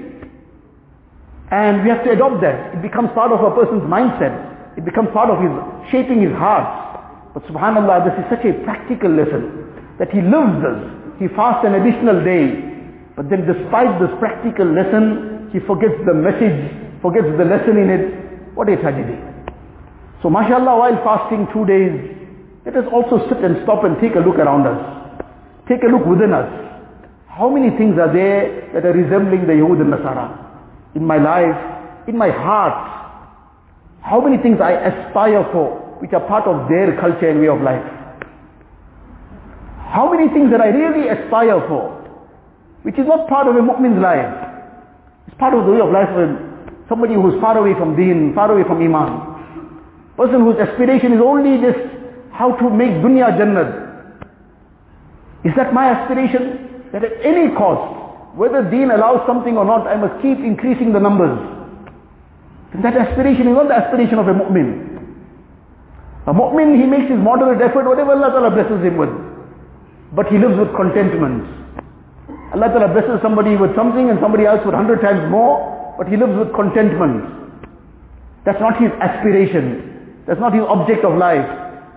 And 1.52 1.84
we 1.84 1.90
have 1.90 2.04
to 2.06 2.12
adopt 2.12 2.40
that. 2.42 2.76
It 2.76 2.82
becomes 2.82 3.12
part 3.12 3.32
of 3.36 3.44
a 3.44 3.52
person's 3.52 3.84
mindset. 3.84 4.78
It 4.78 4.86
becomes 4.86 5.10
part 5.12 5.30
of 5.30 5.44
his 5.44 5.52
shaping 5.92 6.24
his 6.24 6.32
heart. 6.32 6.66
But 7.34 7.44
subhanAllah, 7.52 8.08
this 8.08 8.16
is 8.24 8.26
such 8.32 8.46
a 8.48 8.56
practical 8.64 9.12
lesson 9.12 9.68
that 10.00 10.10
he 10.10 10.22
lives 10.22 10.64
this. 10.64 10.80
He 11.20 11.28
fasts 11.36 11.68
an 11.68 11.76
additional 11.76 12.24
day. 12.24 12.72
But 13.20 13.30
then 13.30 13.46
despite 13.46 14.00
this 14.00 14.10
practical 14.18 14.72
lesson, 14.72 15.52
he 15.52 15.60
forgets 15.68 16.00
the 16.08 16.16
message, 16.16 16.72
forgets 17.04 17.28
the 17.38 17.46
lesson 17.46 17.78
in 17.78 17.90
it. 17.92 18.23
What 18.56 18.70
a 18.70 18.78
tragedy. 18.78 19.20
So 20.22 20.30
mashallah, 20.30 20.78
while 20.78 20.98
fasting 21.04 21.48
two 21.54 21.66
days, 21.66 21.94
let 22.66 22.78
us 22.78 22.86
also 22.92 23.28
sit 23.28 23.44
and 23.44 23.58
stop 23.64 23.84
and 23.84 24.00
take 24.00 24.16
a 24.16 24.20
look 24.20 24.36
around 24.36 24.68
us. 24.68 24.80
Take 25.68 25.84
a 25.84 25.92
look 25.92 26.06
within 26.06 26.34
us. 26.34 26.48
How 27.28 27.50
many 27.50 27.76
things 27.78 27.98
are 28.00 28.14
there 28.14 28.72
that 28.74 28.86
are 28.86 28.94
resembling 28.94 29.48
the 29.48 29.54
Yahud 29.54 29.82
and 29.82 29.92
Nasara? 29.92 30.96
In 30.96 31.04
my 31.06 31.18
life, 31.18 32.08
in 32.08 32.18
my 32.18 32.30
heart. 32.30 32.78
How 34.02 34.22
many 34.22 34.38
things 34.42 34.60
I 34.62 34.74
aspire 34.74 35.44
for, 35.52 35.98
which 36.00 36.14
are 36.14 36.26
part 36.28 36.46
of 36.48 36.70
their 36.70 37.00
culture 37.00 37.30
and 37.30 37.40
way 37.42 37.48
of 37.48 37.62
life? 37.62 37.84
How 39.90 40.12
many 40.12 40.32
things 40.34 40.52
that 40.52 40.62
I 40.62 40.68
really 40.68 41.10
aspire 41.10 41.60
for, 41.68 42.04
which 42.84 43.00
is 43.00 43.08
not 43.08 43.28
part 43.28 43.48
of 43.48 43.56
a 43.56 43.62
mu'min's 43.62 44.00
life. 44.00 44.28
It's 45.28 45.38
part 45.40 45.54
of 45.54 45.66
the 45.66 45.72
way 45.72 45.80
of 45.80 45.90
life 45.90 46.10
of 46.12 46.53
somebody 46.90 47.14
who's 47.14 47.40
far 47.42 47.58
away 47.58 47.74
from 47.74 47.96
deen, 47.96 48.34
far 48.34 48.52
away 48.52 48.64
from 48.64 48.82
iman. 48.82 49.34
Person 50.18 50.42
whose 50.42 50.58
aspiration 50.58 51.14
is 51.14 51.22
only 51.22 51.60
just 51.62 51.80
how 52.32 52.56
to 52.58 52.70
make 52.70 52.92
dunya 53.02 53.34
jannat. 53.38 53.84
Is 55.44 55.54
that 55.56 55.74
my 55.74 55.90
aspiration? 55.90 56.70
That 56.92 57.04
at 57.04 57.26
any 57.26 57.54
cost, 57.56 58.38
whether 58.38 58.64
deen 58.70 58.92
allows 58.92 59.26
something 59.26 59.58
or 59.58 59.66
not, 59.66 59.88
I 59.88 59.96
must 59.96 60.22
keep 60.22 60.38
increasing 60.40 60.94
the 60.94 61.00
numbers. 61.00 61.38
And 62.74 62.84
that 62.84 62.98
aspiration 62.98 63.48
is 63.48 63.54
not 63.54 63.68
the 63.68 63.76
aspiration 63.76 64.18
of 64.20 64.28
a 64.28 64.34
mu'min. 64.34 64.94
A 66.26 66.34
mu'min, 66.34 66.80
he 66.80 66.86
makes 66.86 67.10
his 67.10 67.20
moderate 67.20 67.62
effort, 67.62 67.86
whatever 67.86 68.14
Allah 68.14 68.30
Ta'ala 68.30 68.52
blesses 68.52 68.84
him 68.86 68.98
with. 68.98 69.10
But 70.14 70.28
he 70.28 70.38
lives 70.38 70.58
with 70.58 70.74
contentment. 70.76 71.46
Allah 72.54 72.70
Ta'ala 72.70 72.94
blesses 72.94 73.22
somebody 73.22 73.58
with 73.58 73.76
something 73.76 74.10
and 74.10 74.20
somebody 74.22 74.46
else 74.46 74.62
with 74.66 74.74
hundred 74.74 75.02
times 75.02 75.26
more, 75.30 75.73
but 75.99 76.07
he 76.09 76.17
lives 76.17 76.37
with 76.39 76.55
contentment. 76.55 77.25
That's 78.45 78.61
not 78.61 78.81
his 78.81 78.91
aspiration. 79.01 80.23
That's 80.27 80.41
not 80.41 80.55
his 80.55 80.63
object 80.69 81.05
of 81.05 81.19
life. 81.19 81.45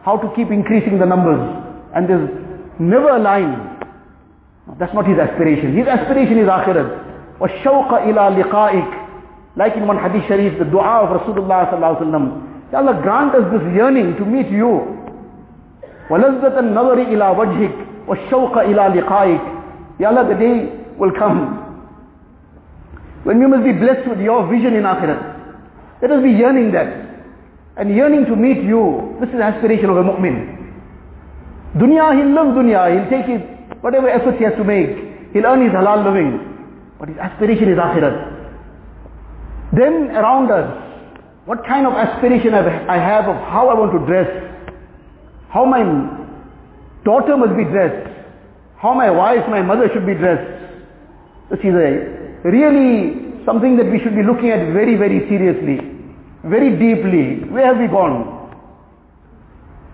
How 0.04 0.18
to 0.18 0.28
keep 0.36 0.50
increasing 0.52 1.00
the 1.00 1.06
numbers. 1.06 1.40
And 1.96 2.10
there's 2.10 2.30
never 2.80 3.10
a 3.10 3.20
line. 3.20 3.78
That's 4.80 4.94
not 4.94 5.06
his 5.08 5.20
aspiration. 5.20 5.78
His 5.78 5.88
aspiration 5.88 6.40
is 6.40 6.48
akhirat. 6.48 7.40
وَالشَّوْقَ 7.40 7.90
إِلَىٰ 7.90 8.44
لِقَائِكَ 8.44 8.90
Like 9.56 9.76
in 9.76 9.88
one 9.88 9.98
hadith 9.98 10.28
sharif, 10.28 10.58
the 10.60 10.66
dua 10.66 11.06
of 11.06 11.22
Rasulullah 11.22 11.70
sallallahu 11.70 12.02
alaihi 12.02 12.12
wasallam. 12.12 12.74
Allah 12.74 13.00
grant 13.04 13.36
us 13.36 13.44
this 13.52 13.62
yearning 13.76 14.16
to 14.18 14.26
meet 14.26 14.50
you. 14.50 14.98
وَلَذَّةَ 16.10 16.56
النَّظَرِ 16.60 16.98
إِلَىٰ 17.08 17.36
وَجْهِكَ 17.36 18.08
وَالشَّوْقَ 18.08 18.56
إِلَىٰ 18.58 19.02
لِقَائِكَ 19.02 20.00
Ya 20.00 20.10
Allah, 20.10 20.28
the 20.28 20.36
day 20.36 20.70
will 20.98 21.12
come 21.12 21.65
when 23.27 23.41
we 23.41 23.47
must 23.49 23.65
be 23.65 23.73
blessed 23.73 24.09
with 24.09 24.21
your 24.21 24.47
vision 24.47 24.75
in 24.75 24.85
Akhirat. 24.85 25.21
Let 26.01 26.13
us 26.13 26.23
be 26.23 26.31
yearning 26.31 26.71
that. 26.71 26.87
And 27.77 27.91
yearning 27.91 28.25
to 28.27 28.37
meet 28.37 28.63
you. 28.63 29.17
This 29.21 29.31
is 29.31 29.35
the 29.35 29.43
aspiration 29.43 29.91
of 29.91 29.97
a 29.97 30.05
mu'min. 30.05 30.55
Dunya, 31.75 32.15
he'll 32.15 32.31
live 32.31 32.55
dunya. 32.55 32.87
He'll 32.95 33.11
take 33.11 33.27
his, 33.27 33.43
whatever 33.83 34.09
efforts 34.09 34.39
he 34.39 34.45
has 34.45 34.55
to 34.55 34.63
make. 34.63 35.33
He'll 35.33 35.45
earn 35.45 35.61
his 35.61 35.73
halal 35.73 36.05
living. 36.07 36.39
But 37.01 37.09
his 37.09 37.19
aspiration 37.19 37.69
is 37.69 37.79
Akhirat. 37.79 38.15
Then 39.73 40.15
around 40.15 40.53
us, 40.53 40.71
what 41.47 41.67
kind 41.67 41.85
of 41.85 41.95
aspiration 41.95 42.55
I 42.55 42.95
have 42.95 43.27
of 43.27 43.35
how 43.51 43.69
I 43.69 43.75
want 43.75 43.91
to 43.91 44.07
dress. 44.07 44.31
How 45.51 45.65
my 45.65 45.83
daughter 47.05 47.37
must 47.37 47.57
be 47.57 47.65
dressed. 47.65 48.07
How 48.79 48.95
my 48.95 49.11
wife, 49.11 49.49
my 49.51 49.63
mother 49.63 49.91
should 49.93 50.07
be 50.07 50.15
dressed. 50.15 50.47
This 51.51 51.59
is 51.59 51.75
a 51.75 52.16
really 52.51 53.45
something 53.45 53.77
that 53.77 53.91
we 53.91 53.99
should 54.03 54.15
be 54.15 54.23
looking 54.23 54.51
at 54.51 54.73
very, 54.73 54.97
very 54.97 55.21
seriously, 55.29 55.79
very 56.45 56.71
deeply. 56.71 57.49
Where 57.51 57.67
have 57.67 57.79
we 57.79 57.87
gone? 57.87 58.37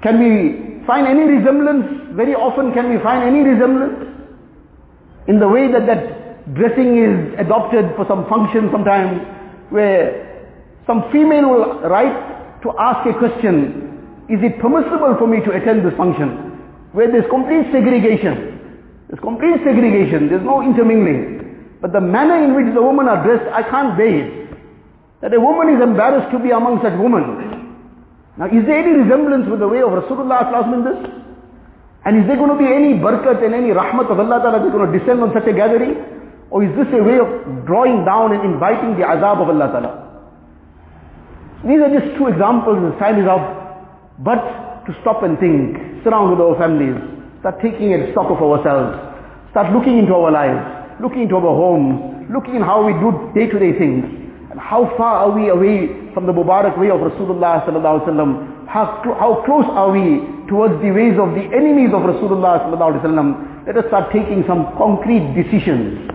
Can 0.03 0.19
we 0.19 0.85
find 0.87 1.07
any 1.07 1.23
resemblance? 1.23 2.17
Very 2.17 2.35
often 2.35 2.73
can 2.73 2.91
we 2.91 2.99
find 3.03 3.23
any 3.23 3.41
resemblance? 3.41 4.09
In 5.29 5.39
the 5.39 5.49
way 5.49 5.71
that 5.71 5.87
that 5.87 6.55
dressing 6.55 6.99
is 6.99 7.39
adopted 7.39 7.95
for 7.95 8.05
some 8.09 8.29
function 8.29 8.69
sometimes 8.73 9.23
where 9.71 10.51
some 10.87 11.11
female 11.13 11.49
will 11.49 11.81
write 11.89 12.63
to 12.63 12.73
ask 12.79 13.07
a 13.07 13.17
question, 13.19 14.27
is 14.29 14.43
it 14.43 14.59
permissible 14.61 15.15
for 15.19 15.27
me 15.27 15.39
to 15.45 15.53
attend 15.53 15.87
this 15.87 15.95
function? 15.97 16.59
Where 16.93 17.11
there's 17.11 17.29
complete 17.31 17.71
segregation. 17.71 18.59
There's 19.09 19.21
complete 19.21 19.63
segregation. 19.65 20.29
There's 20.29 20.43
no 20.43 20.63
intermingling. 20.63 21.42
But 21.83 21.93
the 21.93 22.01
manner 22.01 22.39
in 22.39 22.55
which 22.55 22.73
the 22.73 22.81
women 22.81 23.11
are 23.11 23.21
dressed, 23.27 23.51
I 23.51 23.67
can't 23.67 23.99
bear 23.99 24.09
it. 24.09 24.55
That 25.21 25.35
a 25.35 25.41
woman 25.41 25.75
is 25.75 25.83
embarrassed 25.83 26.31
to 26.31 26.39
be 26.39 26.51
among 26.51 26.79
such 26.79 26.95
women. 26.95 27.51
Now, 28.39 28.47
is 28.47 28.65
there 28.65 28.79
any 28.79 29.03
resemblance 29.03 29.51
with 29.51 29.61
the 29.61 29.69
way 29.69 29.83
of 29.83 29.91
Rasulullah 29.91 30.47
in 30.73 30.87
this? 30.87 31.01
And 32.07 32.23
is 32.23 32.27
there 32.27 32.39
going 32.39 32.55
to 32.55 32.59
be 32.59 32.71
any 32.71 32.95
barakat 32.97 33.45
and 33.45 33.55
any 33.55 33.75
rahmat 33.75 34.11
of 34.11 34.19
Allah 34.19 34.39
Ta'ala 34.41 34.63
that's 34.63 34.73
going 34.73 34.87
to 34.91 34.95
descend 34.99 35.23
on 35.23 35.35
such 35.35 35.47
a 35.47 35.53
gathering? 35.53 35.99
Or 36.51 36.65
is 36.65 36.71
this 36.79 36.89
a 36.95 37.03
way 37.03 37.19
of 37.19 37.29
drawing 37.67 38.07
down 38.07 38.33
and 38.33 38.43
inviting 38.47 38.95
the 38.95 39.05
azab 39.05 39.43
of 39.43 39.51
Allah 39.51 39.69
Ta'ala? 39.71 39.93
These 41.67 41.83
are 41.83 41.93
just 41.93 42.19
two 42.19 42.27
examples, 42.27 42.79
the 42.79 42.95
time 42.99 43.19
is 43.19 43.29
up. 43.29 44.23
But 44.23 44.87
to 44.87 44.91
stop 45.03 45.23
and 45.23 45.39
think, 45.39 46.03
surround 46.03 46.31
with 46.31 46.41
our 46.43 46.59
families, 46.59 46.99
Start 47.43 47.59
taking 47.61 47.93
a 47.93 48.13
stock 48.13 48.31
of 48.31 48.39
ourselves. 48.39 48.95
Start 49.51 49.75
looking 49.75 49.99
into 49.99 50.15
our 50.15 50.31
lives, 50.31 50.63
looking 51.03 51.23
into 51.23 51.35
our 51.35 51.43
homes, 51.43 52.31
looking 52.31 52.55
in 52.55 52.63
how 52.63 52.87
we 52.87 52.95
do 53.03 53.11
day-to-day 53.35 53.77
things. 53.77 54.07
And 54.51 54.61
how 54.61 54.87
far 54.97 55.27
are 55.27 55.31
we 55.35 55.49
away 55.49 55.91
from 56.15 56.27
the 56.27 56.33
Mubarak 56.33 56.79
way 56.79 56.91
of 56.91 57.01
Rasulullah 57.01 57.67
sallallahu 57.67 58.07
alaihi 58.07 58.09
wasallam? 58.09 58.69
How, 58.69 59.03
how 59.19 59.43
close 59.45 59.67
are 59.67 59.91
we 59.91 60.23
towards 60.47 60.81
the 60.81 60.93
ways 60.95 61.19
of 61.19 61.35
the 61.35 61.43
enemies 61.51 61.91
of 61.91 62.07
Rasulullah 62.07 62.63
sallallahu 62.63 62.95
alaihi 62.95 63.03
wasallam? 63.03 63.67
Let 63.67 63.77
us 63.77 63.85
start 63.89 64.13
taking 64.13 64.45
some 64.47 64.71
concrete 64.79 65.35
decisions 65.35 66.09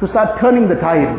to 0.00 0.08
start 0.08 0.40
turning 0.40 0.68
the 0.68 0.80
tide. 0.80 1.12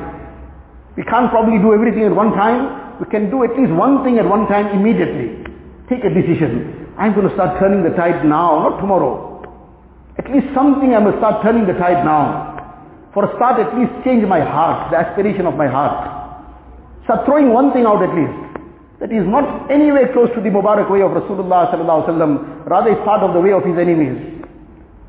We 0.97 1.03
can't 1.03 1.29
probably 1.29 1.59
do 1.59 1.73
everything 1.73 2.03
at 2.03 2.15
one 2.15 2.33
time. 2.33 2.97
We 2.99 3.05
can 3.05 3.29
do 3.29 3.43
at 3.43 3.53
least 3.57 3.71
one 3.71 4.03
thing 4.03 4.17
at 4.17 4.25
one 4.25 4.47
time 4.47 4.73
immediately. 4.73 5.45
Take 5.89 6.03
a 6.03 6.09
decision. 6.09 6.89
I'm 6.97 7.13
going 7.13 7.27
to 7.27 7.33
start 7.33 7.59
turning 7.59 7.83
the 7.83 7.95
tide 7.95 8.25
now, 8.25 8.69
not 8.69 8.79
tomorrow. 8.81 9.41
At 10.17 10.29
least 10.31 10.47
something 10.53 10.93
I 10.93 10.99
must 10.99 11.17
start 11.17 11.41
turning 11.43 11.65
the 11.65 11.73
tide 11.73 12.05
now. 12.05 12.42
For 13.13 13.25
a 13.25 13.35
start, 13.35 13.59
at 13.59 13.77
least 13.77 13.93
change 14.03 14.25
my 14.25 14.41
heart, 14.41 14.89
the 14.91 14.97
aspiration 14.97 15.45
of 15.45 15.55
my 15.55 15.67
heart. 15.67 16.09
Start 17.05 17.25
throwing 17.25 17.53
one 17.53 17.71
thing 17.71 17.85
out 17.85 18.01
at 18.01 18.09
least. 18.15 18.33
That 18.99 19.11
is 19.11 19.27
not 19.27 19.69
anywhere 19.69 20.11
close 20.13 20.29
to 20.33 20.41
the 20.41 20.49
Mubarak 20.49 20.89
way 20.89 21.01
of 21.01 21.11
Rasulullah 21.11 21.69
sallallahu 21.69 22.07
alaihi 22.07 22.15
wasallam. 22.15 22.65
Rather, 22.65 22.91
it's 22.91 23.03
part 23.03 23.21
of 23.21 23.33
the 23.33 23.41
way 23.41 23.51
of 23.51 23.61
his 23.65 23.77
enemies. 23.77 24.17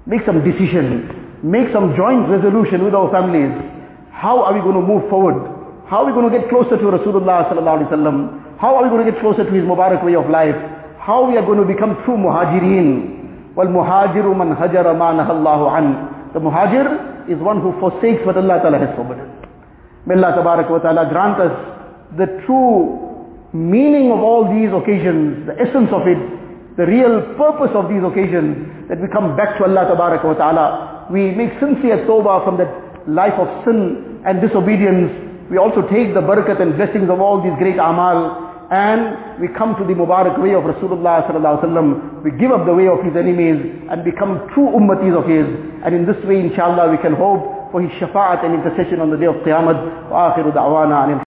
Make 0.05 0.27
some 0.27 0.45
decision. 0.45 1.09
Make 1.47 1.73
some 1.73 1.95
joint 1.97 2.29
resolution 2.29 2.85
with 2.85 2.93
our 2.93 3.09
families. 3.15 3.55
How 4.11 4.43
are 4.43 4.53
we 4.53 4.61
going 4.61 4.77
to 4.77 4.85
move 4.85 5.09
forward? 5.09 5.39
How 5.87 6.03
are 6.03 6.07
we 6.07 6.13
going 6.13 6.29
to 6.29 6.35
get 6.37 6.49
closer 6.49 6.77
to 6.77 6.85
Rasulullah 6.91 7.49
sallallahu 7.49 7.87
alaihi 7.87 7.91
wasallam? 7.95 8.59
How 8.59 8.75
are 8.77 8.83
we 8.83 8.91
going 8.91 9.07
to 9.07 9.13
get 9.13 9.21
closer 9.21 9.45
to 9.45 9.53
his 9.53 9.65
Mubarak 9.65 10.05
way 10.05 10.17
of 10.17 10.29
life? 10.29 10.57
How 10.99 11.25
we 11.31 11.37
are 11.37 11.47
going 11.47 11.61
to 11.61 11.69
become 11.69 11.97
true 12.05 12.17
muhajirin? 12.17 13.55
Well, 13.55 13.69
muhajiru 13.69 14.35
man 14.37 14.57
hajara 14.57 14.93
ma 14.99 15.13
nahallahu 15.15 15.71
an. 15.71 16.33
The 16.35 16.41
muhajir 16.41 17.14
is 17.29 17.39
one 17.41 17.61
who 17.61 17.73
forsakes 17.81 18.25
what 18.27 18.37
Allah 18.37 18.61
Ta'ala 18.61 18.79
has 18.79 18.95
forbidden. 18.97 19.29
May 20.07 20.15
Allah 20.15 20.37
Tabarak 20.37 20.71
wa 20.71 20.79
Ta'ala 20.79 21.09
grant 21.09 21.41
us 21.41 21.55
the 22.17 22.27
true 22.45 23.01
meaning 23.53 24.13
of 24.13 24.21
all 24.21 24.45
these 24.51 24.69
occasions, 24.73 25.47
the 25.47 25.57
essence 25.57 25.89
of 25.93 26.07
it, 26.07 26.21
the 26.77 26.87
real 26.87 27.23
purpose 27.39 27.71
of 27.75 27.89
these 27.89 28.03
occasions, 28.03 28.89
that 28.89 29.01
we 29.01 29.09
come 29.09 29.37
back 29.37 29.57
to 29.59 29.65
Allah 29.65 29.89
Tabarak 29.89 30.25
wa 30.25 30.35
Ta'ala. 30.35 31.07
We 31.11 31.31
make 31.33 31.57
sincere 31.61 32.05
tawbah 32.05 32.45
from 32.45 32.59
that 32.59 33.09
life 33.09 33.35
of 33.41 33.49
sin 33.65 34.21
and 34.27 34.41
disobedience. 34.41 35.49
We 35.51 35.57
also 35.57 35.83
take 35.89 36.13
the 36.13 36.21
barakat 36.21 36.61
and 36.61 36.77
blessings 36.77 37.09
of 37.09 37.21
all 37.21 37.41
these 37.41 37.57
great 37.59 37.79
amal 37.79 38.44
and 38.72 39.42
we 39.42 39.48
come 39.58 39.76
to 39.78 39.84
the 39.84 39.94
Mubarak 39.94 40.38
way 40.42 40.54
of 40.54 40.64
Rasulullah 40.64 41.26
sallallahu 41.26 41.58
alaihi 41.58 41.74
wasallam. 41.74 42.24
We 42.24 42.32
give 42.38 42.52
up 42.52 42.66
the 42.66 42.74
way 42.74 42.88
of 42.88 43.02
his 43.04 43.16
enemies 43.16 43.58
and 43.90 44.04
become 44.06 44.46
true 44.54 44.70
ummatis 44.78 45.18
of 45.18 45.26
his. 45.26 45.48
And 45.84 45.96
in 45.96 46.06
this 46.06 46.22
way, 46.26 46.40
inshallah, 46.40 46.92
we 46.92 46.98
can 46.98 47.14
hope 47.16 47.72
for 47.72 47.82
his 47.82 47.90
shafa'at 48.02 48.46
and 48.46 48.54
intercession 48.54 49.02
on 49.02 49.10
the 49.10 49.18
day 49.18 49.26
of 49.26 49.36
Qiyamah. 49.42 50.10
وآخر 50.12 50.50
دعوانا 50.50 51.23